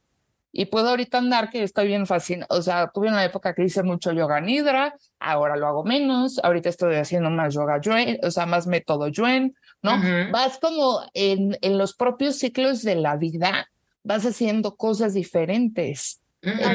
[0.55, 2.47] Y puedo ahorita andar que estoy bien fascinada.
[2.51, 6.39] O sea, tuve una época que hice mucho yoga nidra, ahora lo hago menos.
[6.45, 9.93] Ahorita estoy haciendo más yoga yuen, o sea, más método yuen, ¿no?
[10.31, 13.72] Vas como en, en los propios ciclos de la vida
[14.03, 16.21] vas haciendo cosas diferentes.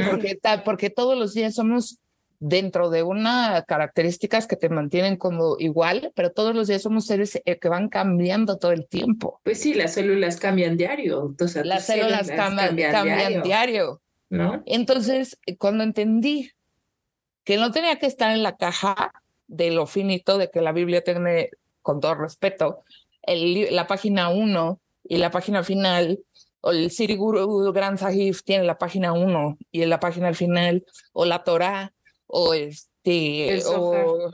[0.09, 1.99] porque, porque todos los días somos
[2.39, 7.41] dentro de una características que te mantienen como igual, pero todos los días somos seres
[7.43, 9.41] eh, que van cambiando todo el tiempo.
[9.43, 11.25] Pues sí, las células cambian diario.
[11.27, 13.41] Entonces, las células, cambian, diario.
[13.41, 14.01] diario.
[14.29, 14.61] ¿no?
[14.65, 16.51] Entonces, cuando entendí
[17.43, 19.13] que no tenía que estar en la caja
[19.47, 21.49] de lo finito, de que la Biblia tiene,
[21.81, 22.83] con todo respeto,
[23.23, 26.19] el, la página 1 y la página final
[26.63, 30.85] el Siri Guru Gran Sahib tiene la página 1 y en la página al final,
[31.13, 31.93] o la Torah,
[32.25, 34.31] o este, el o,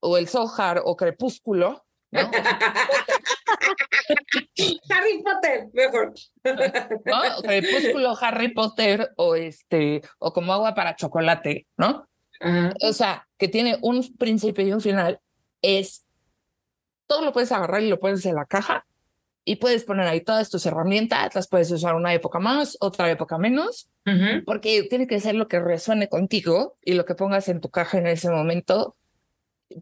[0.00, 1.84] o, el Zohar, o Crepúsculo.
[2.10, 2.20] ¿no?
[4.90, 6.12] Harry Potter, mejor.
[7.04, 7.22] ¿No?
[7.42, 12.06] Crepúsculo, Harry Potter, o este, o como agua para chocolate, ¿no?
[12.82, 15.20] O sea, que tiene un principio y un final,
[15.62, 16.04] es
[17.06, 18.84] todo lo puedes agarrar y lo pones en la caja
[19.44, 23.38] y puedes poner ahí todas tus herramientas, las puedes usar una época más, otra época
[23.38, 23.90] menos,
[24.44, 27.98] porque tiene que ser lo que resuene contigo y lo que pongas en tu caja
[27.98, 28.96] en ese momento,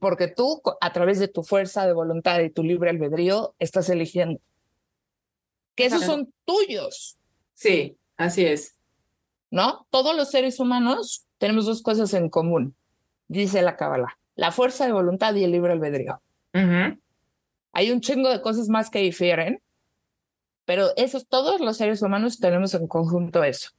[0.01, 4.41] porque tú a través de tu fuerza de voluntad y tu libre albedrío estás eligiendo.
[5.75, 7.19] Que esos son tuyos.
[7.55, 8.77] Sí, así es.
[9.51, 9.87] ¿No?
[9.91, 12.75] Todos los seres humanos tenemos dos cosas en común,
[13.29, 16.23] dice la Cábala, la fuerza de voluntad y el libre albedrío.
[17.73, 19.63] Hay un chingo de cosas más que difieren,
[20.65, 23.71] pero esos, todos los seres humanos tenemos en conjunto eso.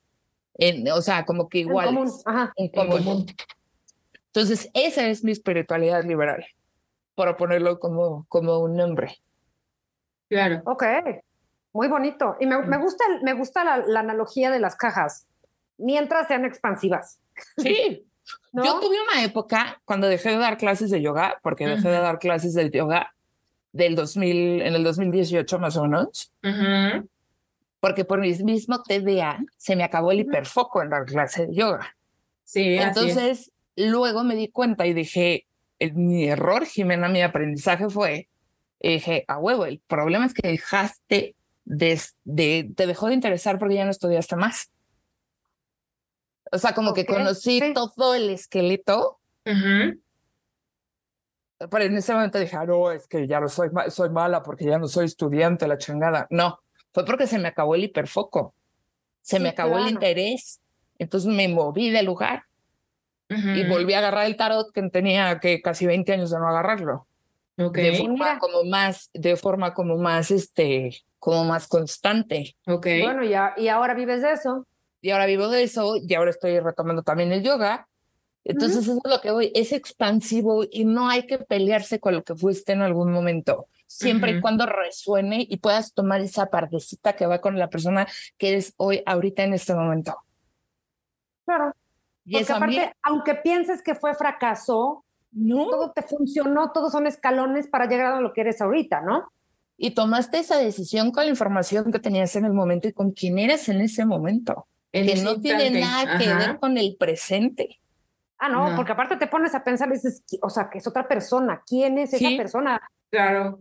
[0.56, 1.90] En, o sea, como que igual.
[1.90, 2.12] En común.
[2.26, 2.54] Ajá.
[2.56, 3.26] En común.
[4.28, 6.46] Entonces, esa es mi espiritualidad liberal,
[7.16, 9.18] para ponerlo como, como un nombre.
[10.30, 10.62] Claro.
[10.66, 10.84] Ok,
[11.74, 12.38] muy bonito.
[12.40, 15.28] Y me, me gusta, me gusta la, la, analogía de las cajas,
[15.78, 17.20] mientras sean expansivas.
[17.58, 18.06] Sí.
[18.54, 22.20] Yo tuve una época cuando dejé de dar clases de yoga, porque dejé de dar
[22.20, 23.14] clases de yoga,
[23.72, 26.34] del 2000, en el 2018 más o menos,
[27.80, 31.96] porque por mi mismo TDA se me acabó el hiperfoco en la clase de yoga.
[32.44, 35.46] Sí, Entonces, luego me di cuenta y dije,
[35.94, 38.28] mi error, Jimena, mi aprendizaje fue,
[38.80, 43.76] dije, a huevo, el problema es que dejaste de, de, te dejó de interesar porque
[43.76, 44.72] ya no estudiaste más.
[46.52, 49.20] O sea, como que conocí todo el esqueleto
[51.70, 54.66] pero en ese momento dije, ah, no, es que ya no soy, soy mala porque
[54.66, 56.28] ya no soy estudiante, la chingada.
[56.30, 56.60] No,
[56.94, 58.54] fue porque se me acabó el hiperfoco,
[59.22, 60.62] se me acabó el interés.
[60.98, 62.44] Entonces me moví de lugar
[63.30, 67.08] y volví a agarrar el tarot que tenía que casi 20 años de no agarrarlo.
[67.58, 67.92] Okay.
[67.92, 72.56] De forma como más, de forma como más, este, como más constante.
[72.66, 73.02] Okay.
[73.04, 74.68] Bueno, ya, y ahora vives de eso.
[75.02, 77.88] Y ahora vivo de eso, y ahora estoy retomando también el yoga,
[78.44, 82.24] Entonces, eso es lo que voy, es expansivo y no hay que pelearse con lo
[82.24, 87.28] que fuiste en algún momento, siempre y cuando resuene y puedas tomar esa partecita que
[87.28, 90.18] va con la persona que eres hoy, ahorita, en este momento.
[91.46, 91.74] Claro.
[92.26, 95.70] Y Porque mí, aparte, aunque pienses que fue fracaso, no.
[95.70, 99.32] todo te funcionó, todos son escalones para llegar a lo que eres ahorita, ¿no?
[99.78, 103.40] Y tomaste esa decisión con la información que tenías en el momento y con quién
[103.40, 107.81] eres en ese momento, En que no tiene nada que ver con el presente.
[108.44, 108.76] Ah, no, No.
[108.76, 111.62] porque aparte te pones a pensar, dices, o sea, que es otra persona.
[111.68, 112.26] ¿Quién es Sí.
[112.26, 112.82] esa persona?
[113.12, 113.60] Claro.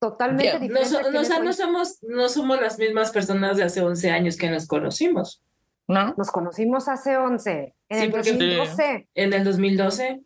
[0.00, 1.10] Totalmente diferente.
[1.12, 4.50] No, o sea, no somos, no somos las mismas personas de hace 11 años que
[4.50, 5.40] nos conocimos.
[5.86, 6.12] ¿No?
[6.16, 9.08] Nos conocimos hace 11, en Sí, el porque- 2012.
[9.14, 10.22] En el 2012,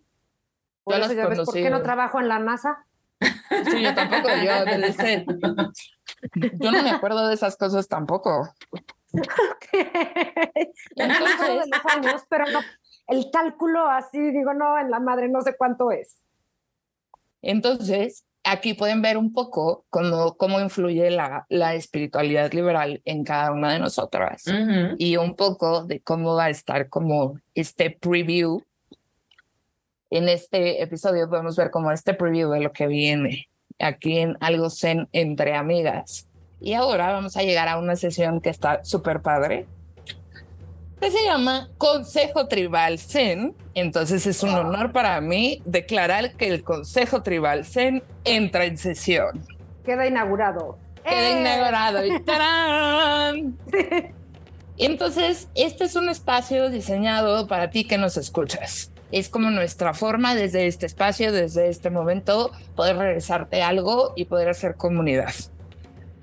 [0.82, 2.86] Por Yo eso las ya ves por qué no trabajo en la NASA.
[3.70, 5.26] Sí, yo tampoco, yo, de ese-
[6.54, 8.48] yo no me acuerdo de esas cosas tampoco.
[9.12, 12.60] Me acuerdo de los años, pero no,
[13.08, 16.18] el cálculo así, digo, no, en la madre no sé cuánto es.
[17.42, 23.52] Entonces, aquí pueden ver un poco cómo, cómo influye la, la espiritualidad liberal en cada
[23.52, 24.44] una de nosotras
[24.98, 28.62] y un poco de cómo va a estar como este preview.
[30.10, 33.48] En este episodio podemos ver como este preview de lo que viene
[33.78, 36.28] aquí en Algo Zen entre amigas.
[36.60, 39.66] Y ahora vamos a llegar a una sesión que está súper padre,
[41.00, 43.54] que se llama Consejo Tribal Zen.
[43.74, 49.46] Entonces es un honor para mí declarar que el Consejo Tribal Zen entra en sesión.
[49.84, 50.78] Queda inaugurado.
[51.04, 51.40] Queda ¡Eh!
[51.40, 53.56] inaugurado y ¡tarán!
[54.78, 58.92] Entonces, este es un espacio diseñado para ti que nos escuchas.
[59.12, 64.48] Es como nuestra forma desde este espacio, desde este momento, poder regresarte algo y poder
[64.50, 65.32] hacer comunidad.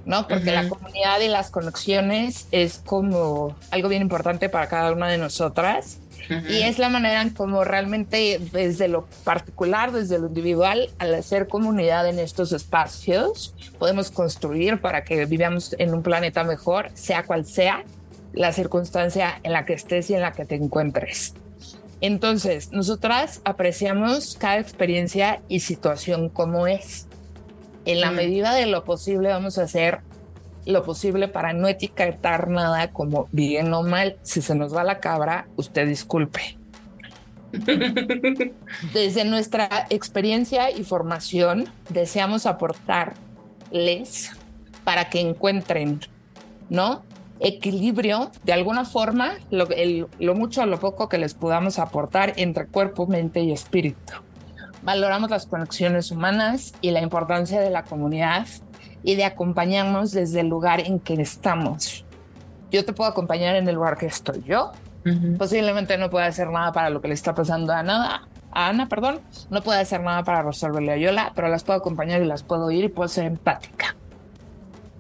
[0.06, 0.28] ¿No?
[0.28, 5.18] Porque la comunidad y las conexiones es como algo bien importante para cada una de
[5.18, 6.00] nosotras.
[6.50, 11.48] Y es la manera en cómo realmente desde lo particular, desde lo individual, al hacer
[11.48, 17.46] comunidad en estos espacios, podemos construir para que vivamos en un planeta mejor, sea cual
[17.46, 17.84] sea
[18.34, 21.34] la circunstancia en la que estés y en la que te encuentres.
[22.02, 27.08] Entonces, nosotras apreciamos cada experiencia y situación como es.
[27.86, 30.00] En la medida de lo posible vamos a hacer
[30.66, 34.18] lo posible para no etiquetar nada como bien o mal.
[34.22, 36.58] Si se nos va la cabra, usted disculpe.
[38.94, 44.32] Desde nuestra experiencia y formación, deseamos aportarles
[44.84, 46.00] para que encuentren,
[46.70, 47.04] ¿no?
[47.40, 52.34] Equilibrio, de alguna forma, lo, el- lo mucho o lo poco que les podamos aportar
[52.38, 54.14] entre cuerpo, mente y espíritu.
[54.84, 58.46] Valoramos las conexiones humanas y la importancia de la comunidad
[59.04, 62.06] y de acompañarnos desde el lugar en que estamos.
[62.72, 64.72] Yo te puedo acompañar en el lugar que estoy yo,
[65.06, 65.38] Ujú.
[65.38, 68.28] posiblemente no pueda hacer nada para lo que le está pasando a nada.
[68.52, 69.20] A Ana, perdón,
[69.50, 72.66] no puede hacer nada para resolverle a Yola, pero las puedo acompañar y las puedo
[72.66, 73.96] oír y puedo ser empática.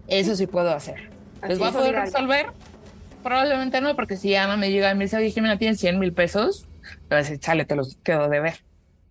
[0.07, 1.11] Eso sí puedo hacer.
[1.47, 2.47] ¿Les voy a poder resolver?
[3.21, 6.13] Probablemente no, porque si Ana me llega y me dice, oye, Jimena, tienes 100 mil
[6.13, 6.67] pesos,
[7.09, 8.63] decir, chale, te los quedo de ver.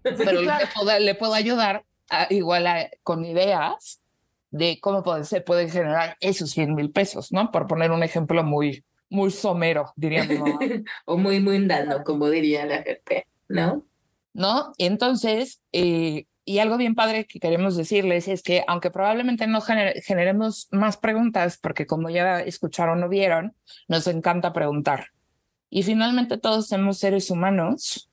[0.24, 4.03] Pero le, puedo, le puedo ayudar a- igual a- con ideas
[4.50, 7.50] de cómo puede, se pueden generar esos 100 mil pesos, ¿no?
[7.50, 10.59] Por poner un ejemplo muy, muy somero, diría mi mamá.
[11.07, 13.84] o muy mundano, como diría la gente, ¿no?
[14.34, 14.72] ¿no?
[14.78, 20.03] Entonces, eh, y algo bien padre que queremos decirles es que aunque probablemente no gener-
[20.03, 23.55] generemos más preguntas, porque como ya escucharon o vieron,
[23.88, 25.07] nos encanta preguntar.
[25.70, 28.11] Y finalmente todos somos seres humanos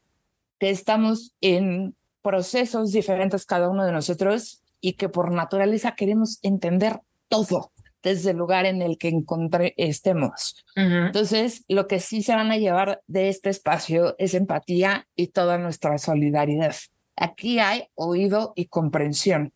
[0.60, 7.00] que estamos en procesos diferentes cada uno de nosotros y que por naturaleza queremos entender
[7.28, 10.66] todo desde el lugar en el que encontré, estemos.
[10.76, 11.08] Ujú.
[11.08, 15.58] Entonces, lo que sí se van a llevar de este espacio es empatía y toda
[15.58, 16.76] nuestra solidaridad.
[17.16, 19.54] Aquí hay oído y comprensión.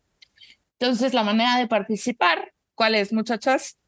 [0.78, 3.78] Entonces, la manera de participar, ¿cuál es, muchachas?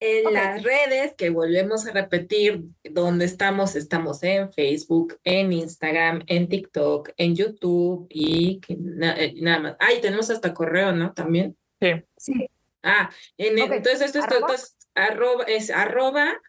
[0.00, 6.48] En las redes, que volvemos a repetir, donde estamos, estamos en Facebook, en Instagram, en
[6.48, 9.76] TikTok, en YouTube y que na- eh, nada más.
[9.80, 11.12] Ah, y tenemos hasta correo, ¿no?
[11.14, 11.56] También.
[11.80, 11.92] Sí.
[12.16, 12.50] Sí,
[12.82, 14.20] Ah, en, entonces esto
[14.54, 16.40] es, arroba, es arroba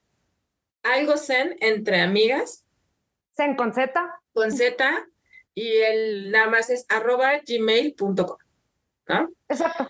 [0.83, 2.63] algo zen entre amigas
[3.35, 3.91] Zen con Z.
[4.31, 5.07] con Z
[5.55, 8.37] y el nada más es arroba gmail.com,
[9.07, 9.31] ¿no?
[9.49, 9.87] Exacto.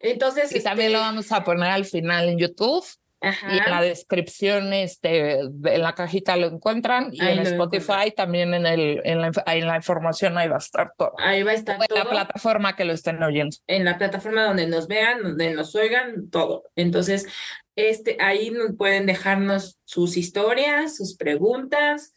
[0.00, 2.84] Entonces, Y también lo este, vamos a poner al final en YouTube
[3.20, 3.54] ajá.
[3.54, 8.52] y en la descripción, este, en la cajita lo encuentran y Ahí en Spotify también
[8.54, 11.14] en, el, en, la, inf- en la información ahí va a estar todo.
[11.18, 13.56] Ahí va a estar O en la plataforma que lo estén oyendo.
[13.66, 16.64] en la plataforma donde nos vean, donde nos oigan, todo.
[16.76, 17.26] Entonces,
[17.74, 22.12] este, ahí pueden dejarnos sus historias, sus preguntas,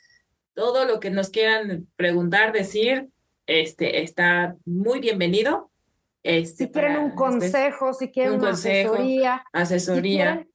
[0.53, 3.07] todo lo que nos quieran preguntar, decir,
[3.47, 5.68] este, está muy bienvenido.
[6.23, 10.25] Este, si quieren para- un consejo, si quieren un una consejo, asesoría, si asesoría.
[10.25, 10.51] quieren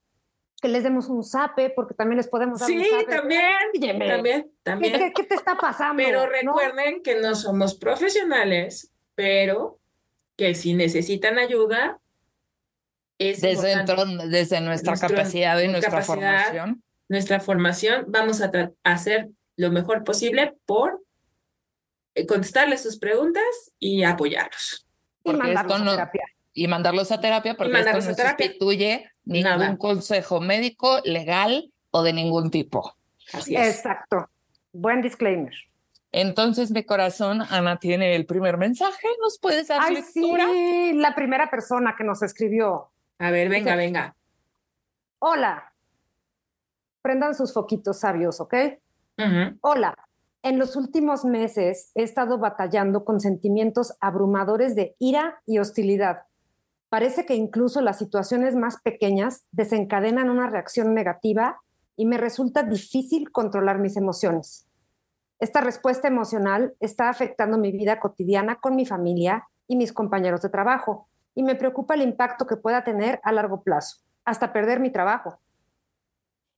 [0.60, 3.04] que les demos un zape, porque también les podemos dar un Sí, zape.
[3.16, 3.42] también,
[3.78, 4.92] Óyeme, también, ¿qué, también.
[4.98, 6.02] qué- qué te está pasando?
[6.02, 6.26] Pero ¿No?
[6.26, 9.78] recuerden que no somos profesionales, pero
[10.36, 12.00] que si necesitan ayuda,
[13.18, 16.42] es Desde, dentro- desde nuestra Nuestro- capacidad y nuestra capacidad.
[16.44, 16.82] formación.
[17.08, 18.50] nuestra formación, vamos a
[18.82, 21.02] hacer lo mejor posible por
[22.14, 23.44] eh, contestarles sus preguntas
[23.78, 24.83] y apoyarlos.
[25.24, 26.24] Y porque mandarlos esto a no- terapia.
[26.56, 28.46] Y mandarlos a terapia porque esto no terapia.
[28.46, 29.76] sustituye ningún Nada.
[29.76, 32.94] consejo médico, legal o de ningún tipo.
[33.32, 33.76] Así es.
[33.76, 34.28] Exacto.
[34.72, 35.52] Buen disclaimer.
[36.12, 39.08] Entonces, mi corazón, Ana tiene el primer mensaje.
[39.20, 40.44] ¿Nos puedes dar Ay, lectura?
[40.46, 42.90] sí, la primera persona que nos escribió.
[43.18, 44.14] A ver, venga, Dice- venga.
[45.18, 45.72] Hola.
[47.02, 48.54] Prendan sus foquitos sabios, ¿ok?
[49.60, 49.96] Hola.
[50.44, 56.24] En los últimos meses he estado batallando con sentimientos abrumadores de ira y hostilidad.
[56.90, 61.62] Parece que incluso las situaciones más pequeñas desencadenan una reacción negativa
[61.96, 64.66] y me resulta difícil controlar mis emociones.
[65.38, 70.50] Esta respuesta emocional está afectando mi vida cotidiana con mi familia y mis compañeros de
[70.50, 74.90] trabajo y me preocupa el impacto que pueda tener a largo plazo, hasta perder mi
[74.92, 75.38] trabajo.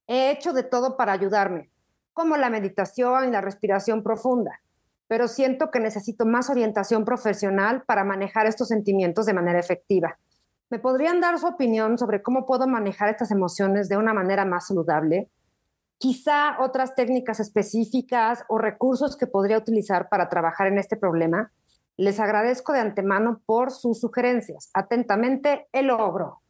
[0.08, 1.70] He hecho de todo para ayudarme,
[2.16, 4.62] como la meditación y la respiración profunda,
[5.06, 10.18] pero siento que necesito más orientación profesional para manejar estos sentimientos de manera efectiva.
[10.70, 14.68] ¿Me podrían dar su opinión sobre cómo puedo manejar estas emociones de una manera más
[14.68, 15.28] saludable?
[15.98, 21.52] Quizá otras técnicas específicas o recursos que podría utilizar para trabajar en este problema.
[21.98, 24.70] Les agradezco de antemano por sus sugerencias.
[24.72, 26.40] Atentamente, el ogro.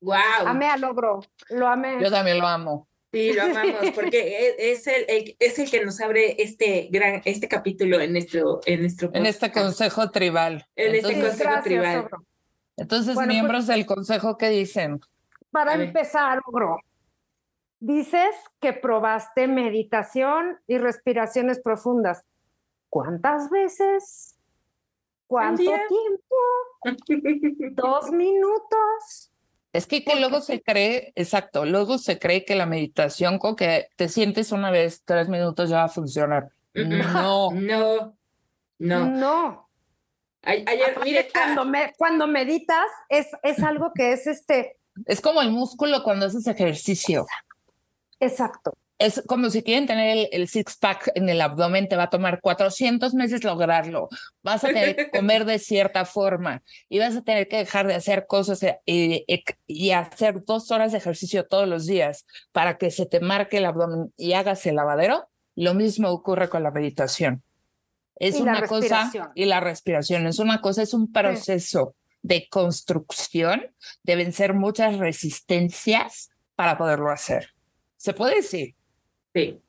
[0.00, 0.16] Wow.
[0.46, 2.02] Amé al ogro, lo amé.
[2.02, 2.89] Yo también lo amo.
[3.12, 7.22] Sí, lo amamos, porque e- es el, el- es el que nos abre este gran,
[7.24, 10.66] este capítulo en nuestro, en nuestro En este consejo tribal.
[10.76, 11.98] En este consejo gracias, tribal.
[12.04, 12.24] ogro.
[12.76, 15.00] entonces Bueno, pues- miembros del consejo, ¿qué dicen?
[15.50, 16.76] Para empezar, ogro,
[17.80, 22.22] dices que probaste meditación y respiraciones profundas.
[22.88, 24.36] ¿Cuántas veces?
[25.26, 26.36] ¿Cuánto tiempo?
[27.72, 29.29] ¿Dos minutos?
[29.72, 33.86] Es que, que luego se cree, exacto, luego se cree que la meditación con que
[33.96, 36.50] te sientes una vez, tres minutos ya va a funcionar.
[36.74, 38.16] No, No,
[38.78, 39.06] no.
[39.06, 39.68] No.
[40.42, 45.42] Ayer, mire, cuando, ah, me- cuando meditas es, es algo que es este, es como
[45.42, 47.26] el músculo cuando haces ejercicio.
[48.18, 48.72] exacto.
[49.00, 52.40] Es como si quieren tener el, el six-pack en el abdomen, te va a tomar
[52.42, 54.10] 400 meses lograrlo.
[54.42, 57.94] Vas a tener que comer de cierta forma y vas a tener que dejar de
[57.94, 59.24] hacer cosas eh, y,
[59.66, 63.64] y hacer dos horas de ejercicio todos los días para que se te marque el
[63.64, 65.28] abdomen y hagas el lavadero.
[65.56, 67.42] Lo mismo ocurre con la meditación.
[68.16, 73.74] Es Y una cosa, y la respiración es una cosa, es un proceso de construcción.
[74.02, 77.54] Deben ser muchas resistencias para poderlo hacer.
[77.96, 78.74] ¿Se puede decir?
[79.34, 79.60] Sí.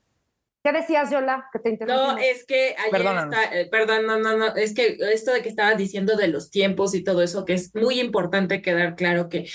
[0.63, 1.49] ¿Qué decías, Yola?
[1.51, 2.21] Que te No, interrumpimos.
[2.23, 5.75] es que ayer está- eh, perdón, no, no, no, es que esto de que estabas
[5.75, 9.49] diciendo de los tiempos y todo eso, que es muy importante quedar claro que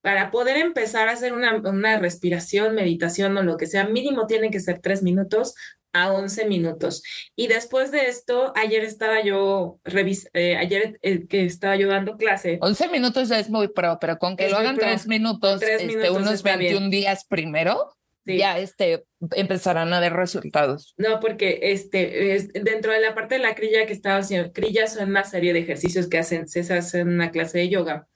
[0.00, 4.50] para poder empezar a hacer una, una respiración, meditación o lo que sea, mínimo tiene
[4.50, 5.54] que ser tres minutos
[5.92, 7.02] a 11 minutos.
[7.34, 12.16] Y después de esto, ayer estaba yo, revis eh, ayer eh, que estaba yo dando
[12.16, 15.60] clase, 11 minutos ya es muy pro, pero con que Es lo hagan tres minutos,
[15.60, 16.74] tres este, minutos unos está bien.
[16.74, 17.96] 21 días primero,
[18.26, 18.36] sí.
[18.38, 20.94] ya este, empezarán a ver resultados.
[20.96, 24.94] No, porque este, es- dentro de la parte de la crilla que estaba haciendo, crillas
[24.94, 28.06] son una serie de ejercicios que hacen, se hace en una clase de yoga.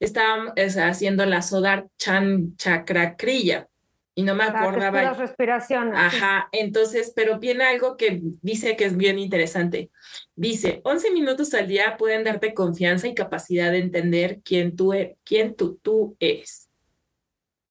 [0.00, 3.68] Estaba o sea, haciendo la Sodar Chan Chakra Kriya
[4.14, 4.98] y no me Ah, acordaba.
[5.00, 5.94] puras respiraciones.
[5.98, 6.16] sí.
[6.18, 9.90] Ajá, entonces, pero viene algo que dice que es bien interesante.
[10.34, 15.16] Dice, 11 minutos al día pueden darte confianza y capacidad de entender quién tú, e-
[15.24, 16.68] quién tú, tú eres.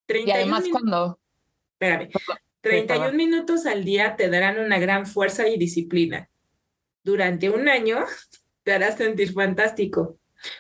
[0.08, 1.20] Y 31 además cuando,
[1.82, 2.10] Espérame.
[2.12, 2.38] perdón.
[2.62, 6.30] 31 minutos al día te darán una gran fuerza y disciplina.
[7.04, 8.06] Durante un año
[8.64, 10.18] te harás sentir fantástico.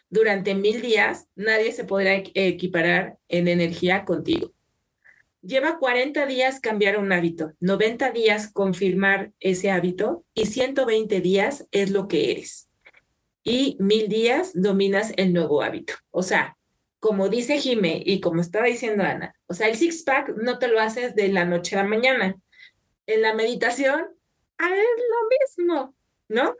[0.09, 4.51] Durante mil días nadie se podrá equ- equiparar en energía contigo.
[5.43, 11.89] Lleva 40 días cambiar un hábito, 90 días confirmar ese hábito y 120 días es
[11.89, 12.67] lo que eres.
[13.43, 15.93] Y mil días dominas el nuevo hábito.
[16.11, 16.57] O sea,
[17.01, 20.79] como dice Jime y como estaba diciendo Ana, o sea, el six-pack no te lo
[20.79, 22.37] haces de la noche a la mañana.
[23.07, 24.05] En la meditación,
[24.59, 25.95] ah, es lo mismo,
[26.29, 26.55] ¿no?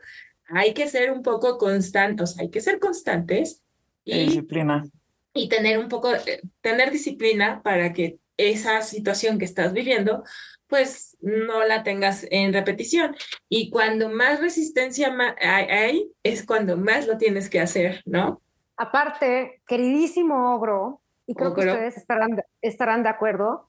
[0.46, 3.62] Hay que ser un poco constantes, hay que ser constantes
[4.04, 4.84] y, disciplina.
[5.32, 10.24] y tener un poco, eh, tener disciplina para que esa situación que estás viviendo,
[10.66, 13.14] pues no la tengas en repetición.
[13.48, 18.42] Y cuando más resistencia hay, es cuando más lo tienes que hacer, ¿no?
[18.82, 23.68] Aparte, queridísimo ogro, y creo que ustedes estarán, estarán de acuerdo,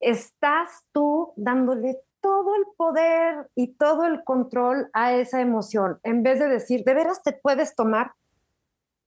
[0.00, 6.40] estás tú dándole todo el poder y todo el control a esa emoción, en vez
[6.40, 8.14] de decir, de veras te puedes tomar,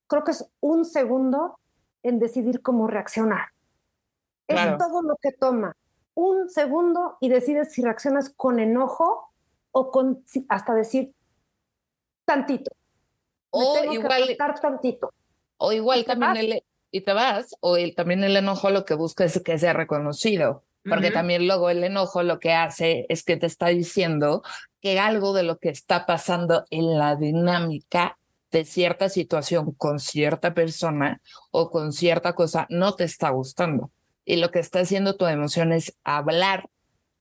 [0.08, 1.60] creo que es un segundo
[2.02, 3.50] en decidir cómo reaccionar.
[4.48, 5.76] Es todo lo que toma.
[6.14, 9.34] Un segundo y decides si reaccionas con enojo
[9.72, 11.14] o con hasta decir
[12.24, 12.69] tantito.
[13.52, 15.14] O igual tantito.
[15.58, 19.24] O igual también el y te vas o el, también el enojo lo que busca
[19.24, 23.46] es que sea reconocido, porque también luego el enojo lo que hace es que te
[23.46, 24.42] está diciendo
[24.82, 28.18] que algo de lo que está pasando en la dinámica
[28.52, 31.22] de cierta situación con cierta persona
[31.52, 33.92] o con cierta cosa no te está gustando.
[34.26, 36.70] Y lo que está haciendo tu emoción es hablar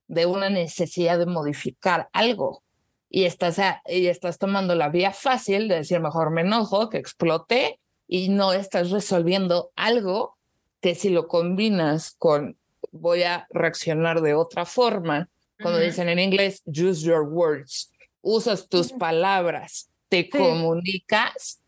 [0.07, 2.63] de una necesidad de modificar algo
[3.11, 7.81] y estás, y estás tomando la vía fácil de decir mejor me enojo, que explote
[8.07, 10.37] y no estás resolviendo algo
[10.81, 12.57] que si lo combinas con
[12.93, 15.29] voy a reaccionar de otra forma,
[15.61, 17.91] cuando dicen en inglés, use your words,
[18.23, 21.61] usas tus palabras, te comunicas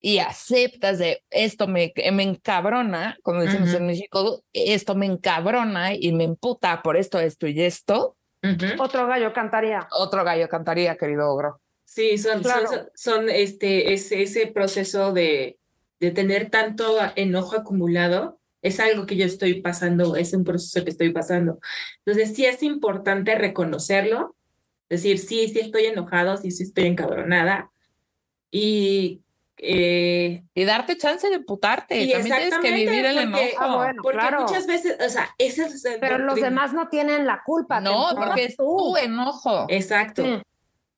[0.00, 6.12] y aceptas de esto me, me encabrona, como decimos en México, esto me encabrona y
[6.12, 8.16] me emputa por esto, esto y esto.
[8.78, 9.86] Otro gallo cantaría.
[9.92, 11.60] Otro gallo cantaría, querido ogro.
[11.84, 12.42] Sí, son,
[12.94, 15.58] son, este, ese, ese proceso de,
[16.00, 20.90] de tener tanto enojo acumulado, es algo que yo estoy pasando, es un proceso que
[20.90, 21.60] estoy pasando.
[22.04, 24.36] Entonces, sí es importante reconocerlo,
[24.88, 27.70] decir, sí, sí estoy enojado, sí, sí estoy encabronada,
[28.50, 29.21] y
[29.64, 31.94] eh, y darte chance de putarte.
[31.94, 33.44] También tienes que vivir el enojo.
[33.60, 37.42] Ah, porque muchas veces, o sea, ese es el Pero los demás no tienen la
[37.44, 37.80] culpa.
[37.80, 39.66] No, porque es tu enojo.
[39.68, 40.24] Exacto.
[40.24, 40.42] Mm.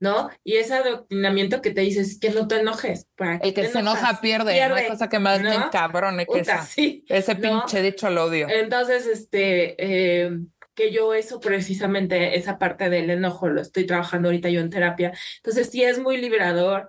[0.00, 0.30] ¿No?
[0.42, 3.06] Y ese adoctrinamiento que te dices que no te enojes.
[3.16, 6.66] ¿para el que se enoja pierde, No hay cosa que más me encabrone que esa.
[7.08, 8.48] Ese pinche dicho lo odio.
[8.48, 10.38] Entonces, este, eh,
[10.74, 15.12] que yo eso precisamente, esa parte del enojo lo estoy trabajando ahorita yo en terapia.
[15.36, 16.88] Entonces, sí es muy liberador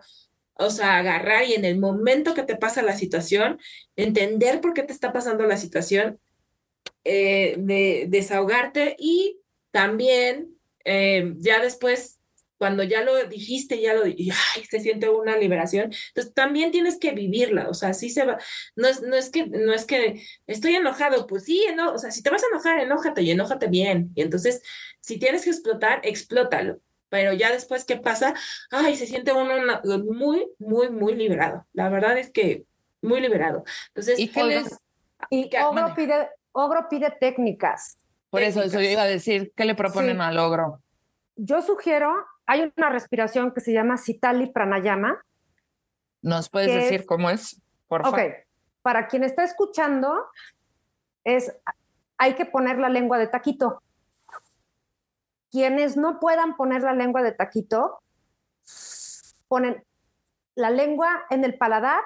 [0.58, 3.60] o sea, agarrar y en el momento que te pasa la situación,
[3.96, 6.20] entender por qué te está pasando la situación,
[7.04, 9.40] eh, de desahogarte y
[9.72, 12.20] también eh, ya después,
[12.58, 16.98] cuando ya lo dijiste, ya lo y ay, se siente una liberación, entonces también tienes
[16.98, 18.40] que vivirla, o sea, sí se va,
[18.76, 22.12] no es, no es que, no es que estoy enojado, pues sí, no, o sea,
[22.12, 24.62] si te vas a enojar, enójate y enójate bien, y entonces,
[25.02, 26.80] si tienes que explotar, explótalo,
[27.16, 28.34] pero ya después, ¿qué pasa?
[28.70, 29.54] Ay, se siente uno
[30.04, 31.66] muy, muy, muy liberado.
[31.72, 32.66] La verdad es que
[33.02, 33.64] muy liberado.
[33.88, 34.82] Entonces, ¿y qué les...
[35.30, 38.02] Y Ogro pide, Ogro pide técnicas.
[38.32, 40.82] Por eso, eso yo iba a decir, ¿qué le proponen al Ogro?
[41.38, 42.14] Yo sugiero,
[42.46, 45.24] hay una respiración que se llama Sitali Pranayama.
[46.22, 47.62] ¿Nos puedes decir cómo es?
[47.88, 48.20] Por favor.
[48.20, 48.26] Ok,
[48.82, 50.22] para quien está escuchando,
[51.24, 51.56] es,
[52.18, 53.82] hay que poner la lengua de taquito.
[55.56, 58.02] Quienes no puedan poner la lengua de taquito,
[59.48, 59.86] ponen
[60.54, 62.02] la lengua en el paladar,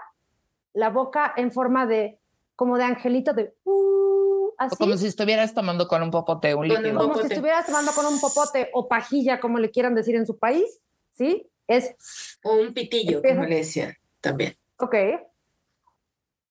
[0.74, 2.20] la boca en forma de,
[2.56, 4.76] como de angelito, de uh, así.
[4.76, 7.00] como si estuvieras tomando con un popote, un líquido.
[7.00, 10.38] Como si estuvieras tomando con un popote o pajilla, como le quieran decir en su
[10.38, 10.80] país,
[11.14, 11.50] ¿sí?
[11.66, 11.96] Es...
[12.44, 14.56] O un pitillo, como le decían también.
[14.78, 14.94] Ok.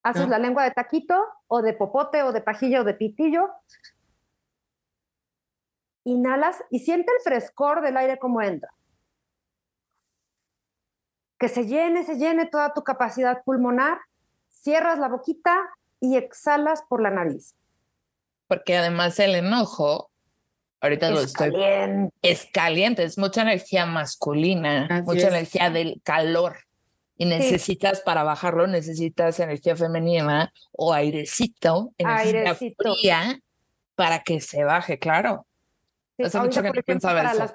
[0.03, 1.15] Haces la lengua de taquito
[1.47, 3.51] o de popote o de pajilla o de pitillo
[6.09, 8.71] inhalas y siente el frescor del aire como entra.
[11.39, 13.99] Que se llene, se llene toda tu capacidad pulmonar,
[14.51, 15.57] cierras la boquita
[16.01, 17.55] y exhalas por la nariz.
[18.49, 20.11] Porque además el enojo,
[20.81, 21.53] ahorita lo estoy...
[21.53, 22.15] Caliente.
[22.23, 26.57] Es caliente, es mucha energía masculina, mucha energía del calor.
[27.17, 33.41] Y necesitas para bajarlo, necesitas energía femenina o airecito, energía fría
[33.97, 35.45] para que se baje, claro
[36.19, 37.55] para, Las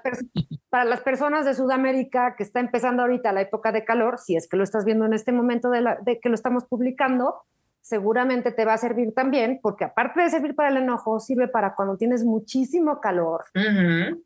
[0.69, 4.48] para las personas de Sudamérica que está empezando ahorita la época de calor, si es
[4.48, 7.44] que lo estás viendo en este momento de, la, de que lo estamos publicando,
[7.81, 11.76] seguramente te va a servir también, porque aparte de servir para el enojo, sirve para
[11.76, 13.44] cuando tienes muchísimo calor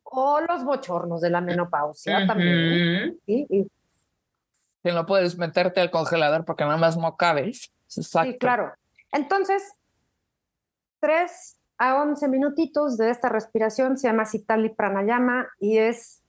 [0.04, 3.18] o los bochornos de la menopausia también.
[3.26, 3.48] ¿sí?
[3.50, 3.68] Y,
[4.84, 7.74] no puedes meterte al congelador porque nada más no cabes.
[7.88, 8.72] Sí, claro.
[9.12, 9.74] Entonces,
[11.02, 16.22] tres a 11 minutitos de esta respiración, se llama Sitali Pranayama y es,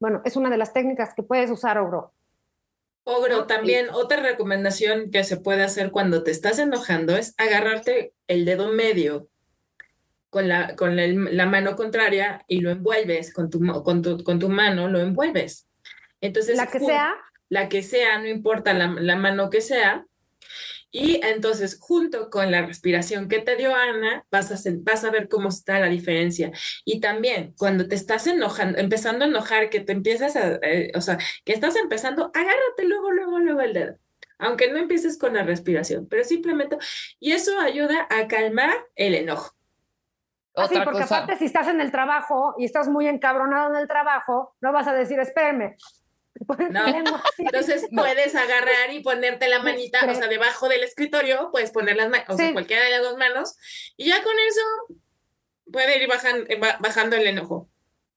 [0.00, 2.12] bueno, es una de las técnicas que puedes usar, Ogro.
[3.04, 8.44] Ogro, también otra recomendación que se puede hacer cuando te estás enojando es agarrarte el
[8.44, 9.28] dedo medio
[10.30, 14.48] con la, con la mano contraria y lo envuelves con tu, con tu, con tu
[14.48, 15.66] mano, lo envuelves.
[16.20, 17.14] Entonces, la que sea.
[17.48, 20.06] La que sea, no importa la, la mano que sea,
[20.94, 25.30] y entonces, junto con la respiración que te dio Ana, vas a, vas a ver
[25.30, 26.52] cómo está la diferencia.
[26.84, 31.00] Y también, cuando te estás enojando, empezando a enojar, que te empiezas a, eh, o
[31.00, 31.16] sea,
[31.46, 33.96] que estás empezando, agárrate luego, luego, luego el dedo.
[34.38, 36.76] Aunque no empieces con la respiración, pero simplemente,
[37.18, 39.56] y eso ayuda a calmar el enojo.
[40.54, 43.88] Ah, sí, porque aparte si estás en el trabajo y estás muy encabronado en el
[43.88, 45.76] trabajo, no vas a decir, espérame,
[46.70, 46.82] no.
[47.38, 52.08] Entonces puedes agarrar y ponerte la manita, o sea, debajo del escritorio, puedes poner las
[52.08, 53.56] manos, o sea, cualquiera de las dos manos,
[53.96, 54.98] y ya con eso
[55.70, 57.68] puede ir bajando, eh, bajando el enojo.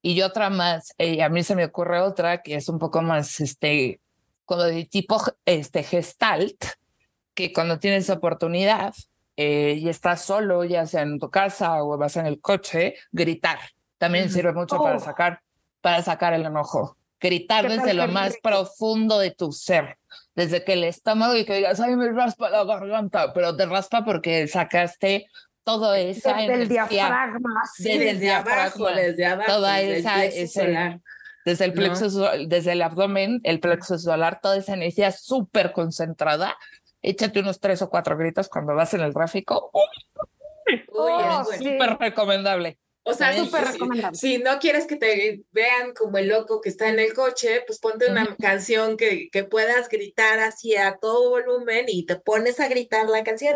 [0.01, 3.39] Y otra más, eh, a mí se me ocurre otra que es un poco más,
[3.39, 3.99] este,
[4.45, 6.63] como de tipo, este, gestalt,
[7.33, 8.93] que cuando tienes oportunidad
[9.35, 13.59] eh, y estás solo, ya sea en tu casa o vas en el coche, gritar.
[13.97, 14.99] También sirve mucho para oh.
[14.99, 15.41] sacar,
[15.81, 19.97] para sacar el enojo gritar desde lo más profundo de tu ser,
[20.35, 24.03] desde que el estómago y que digas, ay, me raspa la garganta, pero te raspa
[24.03, 25.27] porque sacaste
[25.63, 30.19] todo esa desde el diafragma, desde, el diafragma, desde abajo, toda esa,
[31.45, 36.57] desde el plexo, desde el abdomen, el plexo solar, toda esa energía súper concentrada.
[37.01, 39.69] Échate unos tres o cuatro gritos cuando vas en el tráfico.
[39.73, 42.79] Uy, oh, súper recomendable.
[43.07, 43.31] O sea,
[44.13, 47.77] si, no quieres que te vean como el loco que está en el coche, pues
[47.79, 52.67] ponte una canción que, que, puedas gritar así a todo volumen y te pones a
[52.67, 53.55] gritar la canción.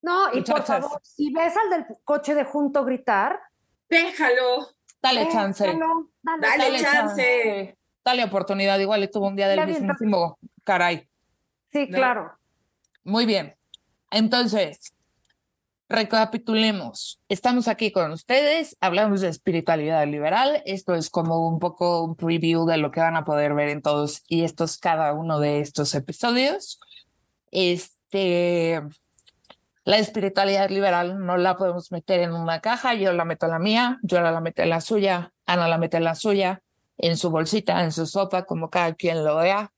[0.00, 3.40] No, y por favor, si ves al del coche de junto gritar,
[3.88, 4.68] déjalo.
[5.02, 5.66] Dale chance.
[6.22, 7.78] Dale, chance.
[8.04, 8.78] Dale oportunidad.
[8.78, 11.08] Igual le tuvo un día del mismísimo caray.
[11.72, 12.32] Sí, claro.
[13.02, 13.56] Muy bien.
[14.10, 14.94] Entonces,
[15.90, 17.22] Recapitulemos.
[17.30, 20.62] Estamos aquí con ustedes, hablamos de espiritualidad liberal.
[20.66, 23.80] Esto es como un poco un preview de lo que van a poder ver en
[23.80, 26.78] todos y estos, cada uno de estos episodios.
[27.50, 28.82] Este,
[29.84, 32.92] la espiritualidad liberal no la podemos meter en una caja.
[32.92, 35.96] Yo la meto en la mía, yo la meto en la suya, Ana la mete
[35.96, 36.60] en la suya,
[36.98, 39.72] en su bolsita, en su sopa, como cada quien lo vea.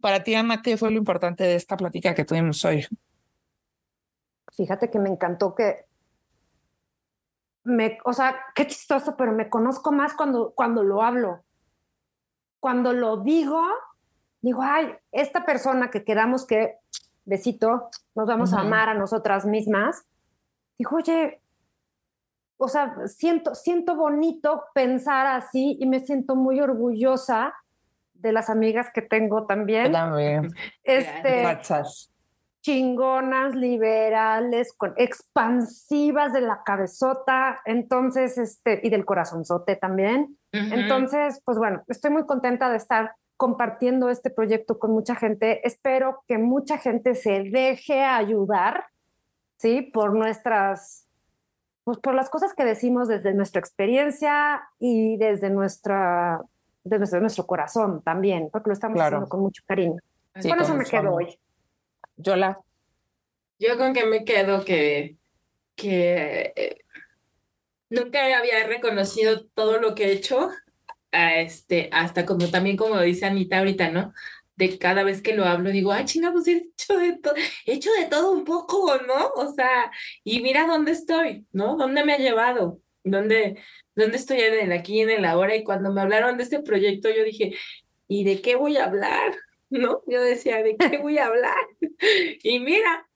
[0.00, 2.84] Para ti, Ana, ¿qué fue lo importante de esta plática que tuvimos hoy?
[4.52, 5.86] Fíjate que me encantó que
[7.64, 11.44] me, o sea, qué chistoso, pero me conozco más cuando, cuando lo hablo.
[12.60, 13.62] Cuando lo digo,
[14.40, 16.76] digo, ay, esta persona que quedamos que,
[17.24, 20.04] besito, nos vamos a amar a nosotras mismas,
[20.78, 21.40] digo, oye,
[22.56, 27.54] o sea, siento, siento bonito pensar así y me siento muy orgullosa
[28.14, 29.90] de las amigas que tengo también.
[29.90, 30.52] También.
[30.84, 31.42] Este,
[32.62, 40.38] chingonas, liberales, con, expansivas de la cabezota, entonces, este, y del corazonzote también.
[40.52, 45.66] Entonces, pues bueno, estoy muy contenta de estar compartiendo este proyecto con mucha gente.
[45.66, 48.84] Espero que mucha gente se deje ayudar,
[49.58, 49.82] ¿sí?
[49.82, 51.08] Por nuestras,
[51.84, 56.42] pues por las cosas que decimos desde nuestra experiencia y desde nuestra,
[56.84, 60.00] desde nuestro, corazón también, porque lo estamos haciendo con mucho cariño.
[60.34, 61.38] con eso me quedo hoy.
[62.16, 62.58] Yo la.
[63.58, 65.16] Yo con que me quedo que,
[65.76, 66.78] que eh,
[67.90, 70.50] nunca había reconocido todo lo que he hecho,
[71.12, 74.12] este, hasta como también como dice Anita ahorita, ¿no?
[74.56, 77.34] De cada vez que lo hablo, digo, ay, chinga, pues he hecho de todo,
[77.66, 79.28] he hecho de todo un poco, ¿no?
[79.36, 79.90] O sea,
[80.24, 81.76] y mira dónde estoy, ¿no?
[81.76, 82.80] ¿Dónde me ha llevado?
[83.04, 83.58] ¿Dónde,
[83.94, 85.56] dónde estoy en el aquí, en el ahora?
[85.56, 87.54] Y cuando me hablaron de este proyecto, yo dije,
[88.08, 89.34] ¿y de qué voy a hablar?
[89.72, 90.02] ¿No?
[90.06, 91.56] Yo decía, ¿de qué voy a hablar?
[92.42, 93.06] y mira,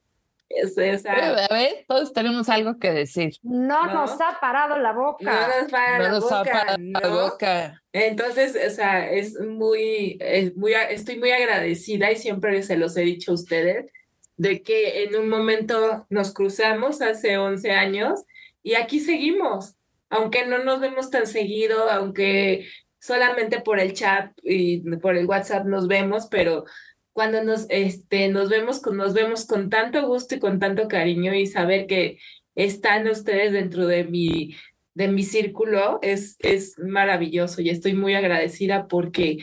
[0.49, 3.35] es, o a ver, todos tenemos algo que decir.
[3.43, 5.25] No, nos ha parado la boca.
[5.25, 7.83] No nos, para la boca, ha parado la boca.
[7.93, 13.03] Entonces, o sea, es muy, es muy, estoy muy agradecida y siempre se los he
[13.03, 13.87] dicho a ustedes
[14.37, 18.25] de que en un momento nos cruzamos hace 11 años
[18.63, 19.75] y aquí seguimos,
[20.11, 22.69] aunque no nos vemos tan seguido, aunque
[23.07, 26.65] solamente por el chat y por el WhatsApp nos vemos, pero
[27.13, 31.33] cuando nos, este, nos, vemos con, nos vemos con tanto gusto y con tanto cariño
[31.33, 32.19] y saber que
[32.57, 34.57] están ustedes dentro de mi,
[34.95, 39.39] de mi círculo es, es maravilloso y estoy muy agradecida porque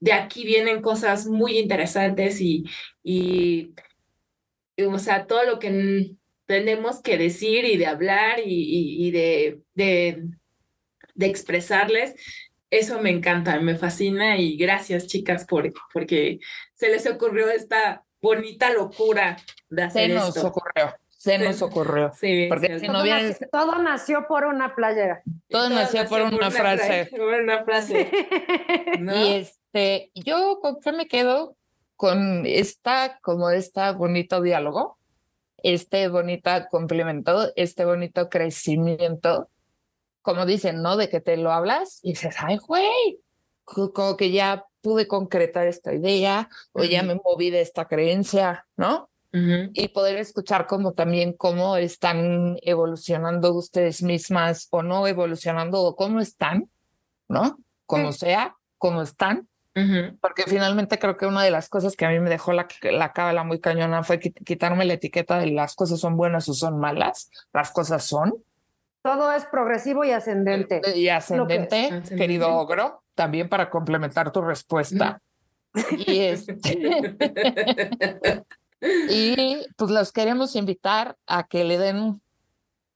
[0.00, 2.64] de aquí vienen cosas muy interesantes y,
[3.04, 3.74] y,
[4.84, 6.10] o sea, todo lo que
[6.46, 10.24] tenemos que decir y de hablar y, y de, de,
[11.14, 12.16] de expresarles
[12.78, 16.38] eso me encanta, me fascina y gracias chicas por, porque
[16.74, 19.36] se les ocurrió esta bonita locura
[19.68, 20.48] de hacer se nos esto.
[20.48, 20.94] ocurrió.
[21.08, 22.12] se nos ocurrió.
[22.14, 25.22] Sí, Porque sí, si no todo, hubiera- nació, todo nació por una playera.
[25.48, 27.08] todo nació por una frase.
[27.10, 28.10] Por una frase.
[28.98, 29.16] ¿no?
[29.16, 31.56] Y este, yo con qué me quedo
[31.96, 34.98] con esta, como esta bonito diálogo,
[35.62, 39.48] este bonito complemento, este bonito crecimiento,
[40.24, 40.96] como dicen, ¿no?
[40.96, 43.20] De que te lo hablas y dices, ay, güey,
[43.64, 48.66] co- como que ya pude concretar esta idea o ya me moví de esta creencia,
[48.76, 49.10] ¿no?
[49.36, 49.70] Ujú.
[49.74, 56.20] y poder escuchar como también cómo están evolucionando ustedes mismas o no evolucionando o cómo
[56.20, 56.70] están,
[57.28, 57.58] ¿no?
[57.84, 59.48] Como sea, cómo están,
[60.20, 63.12] porque finalmente creo que una de las cosas que a mí me dejó la, la
[63.12, 66.78] cábala muy cañona fue quit- quitarme la etiqueta de las cosas son buenas o son
[66.78, 68.34] malas, las cosas son,
[69.04, 70.80] Todo es progresivo y ascendente.
[70.96, 72.16] y ascendente, Ascendente.
[72.16, 75.20] querido ogro, también para complementar tu respuesta.
[76.06, 76.56] Y este,
[79.10, 82.22] Y pues los queremos invitar a que le den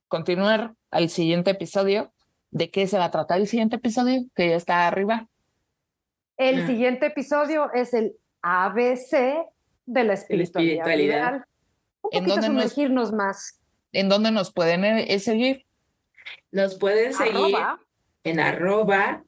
[0.07, 2.11] continuar al siguiente episodio.
[2.51, 4.23] ¿De qué se va a tratar el siguiente episodio?
[4.33, 5.27] Que ya está arriba.
[6.37, 6.67] El Ah.
[6.67, 9.45] siguiente episodio es el ABC
[9.85, 10.87] de la espiritualidad.
[10.87, 10.97] espiritualidad.
[10.97, 11.45] liberal.
[12.01, 13.59] Un ¿En poquito dónde nos- sumergirnos más.
[13.91, 15.65] ¿En dónde nos pueden eh, seguir?
[16.51, 17.79] Nos pueden seguir Arroba.
[18.23, 19.23] en arroba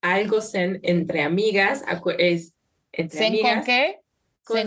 [0.00, 1.84] algo entre amigas.
[2.18, 2.54] Es
[2.92, 4.00] entre ¿Zen con qué?
[4.44, 4.66] Con.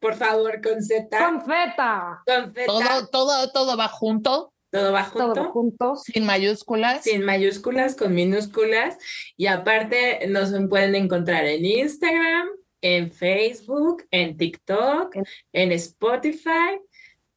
[0.00, 1.08] Por favor, con Z.
[1.18, 2.22] Con Z.
[2.66, 5.32] Todo, todo, todo va junto, Todo va junto.
[5.32, 6.02] Todos juntos.
[6.04, 7.02] sin mayúsculas.
[7.02, 8.96] Sin mayúsculas, con minúsculas.
[9.36, 12.48] Y aparte nos pueden encontrar en Instagram,
[12.80, 15.16] en Facebook, en TikTok,
[15.52, 16.78] en Spotify,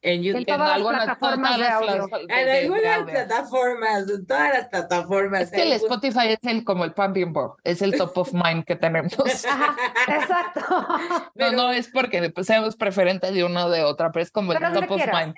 [0.02, 0.40] en YouTube.
[0.40, 2.08] En todas las plataformas de audio.
[2.20, 3.06] En de- de algunas audio.
[3.14, 5.42] plataformas, en todas las plataformas.
[5.42, 8.64] Es que el Spotify es el como el pan bimbo, es el top of mind
[8.64, 9.12] que tenemos.
[9.48, 9.76] Ajá,
[10.08, 10.60] exacto.
[10.68, 14.30] No, Pero- no es porque pues, seamos preferentes de una o de otra, pero es
[14.30, 15.34] como el Pero donde top of mind.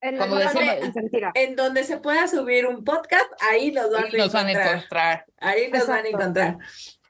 [0.00, 0.92] En Como decimos-.
[1.34, 4.76] En donde se pueda subir un podcast, ahí nos van, Ahí nos van a encontrar.
[4.76, 5.24] encontrar.
[5.38, 6.58] Ahí nos van a encontrar.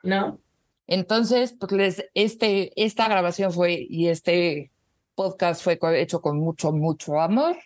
[0.02, 0.38] ¿No?
[0.86, 4.71] Entonces, pues les, este, esta grabación fue y este
[5.14, 7.56] podcast fue hecho con mucho, mucho amor.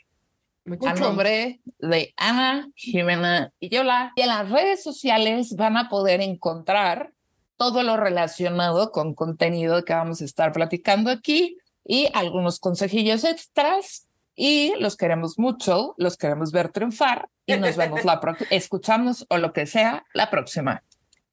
[0.65, 4.13] Mucho A nombre de Ana, Jimena y Yola.
[4.17, 7.13] Y en las redes sociales van a poder encontrar
[7.57, 14.09] todo lo relacionado con contenido que vamos a estar platicando aquí y algunos consejillos extras.
[14.35, 19.39] Y los queremos mucho, los queremos ver triunfar y nos vemos la próxima, escuchamos o
[19.39, 20.83] lo que sea la próxima.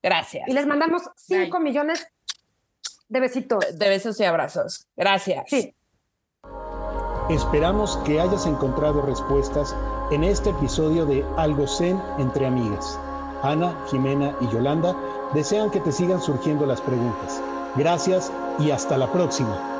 [0.01, 0.47] Gracias.
[0.47, 2.07] Y les mandamos 5 millones
[3.07, 3.77] de besitos.
[3.77, 4.87] De besos y abrazos.
[4.95, 5.45] Gracias.
[5.47, 5.75] Sí.
[7.29, 9.73] Esperamos que hayas encontrado respuestas
[10.11, 12.99] en este episodio de Algo Zen entre amigas.
[13.41, 14.95] Ana, Jimena y Yolanda
[15.33, 17.41] desean que te sigan surgiendo las preguntas.
[17.77, 19.72] Gracias y hasta la próxima.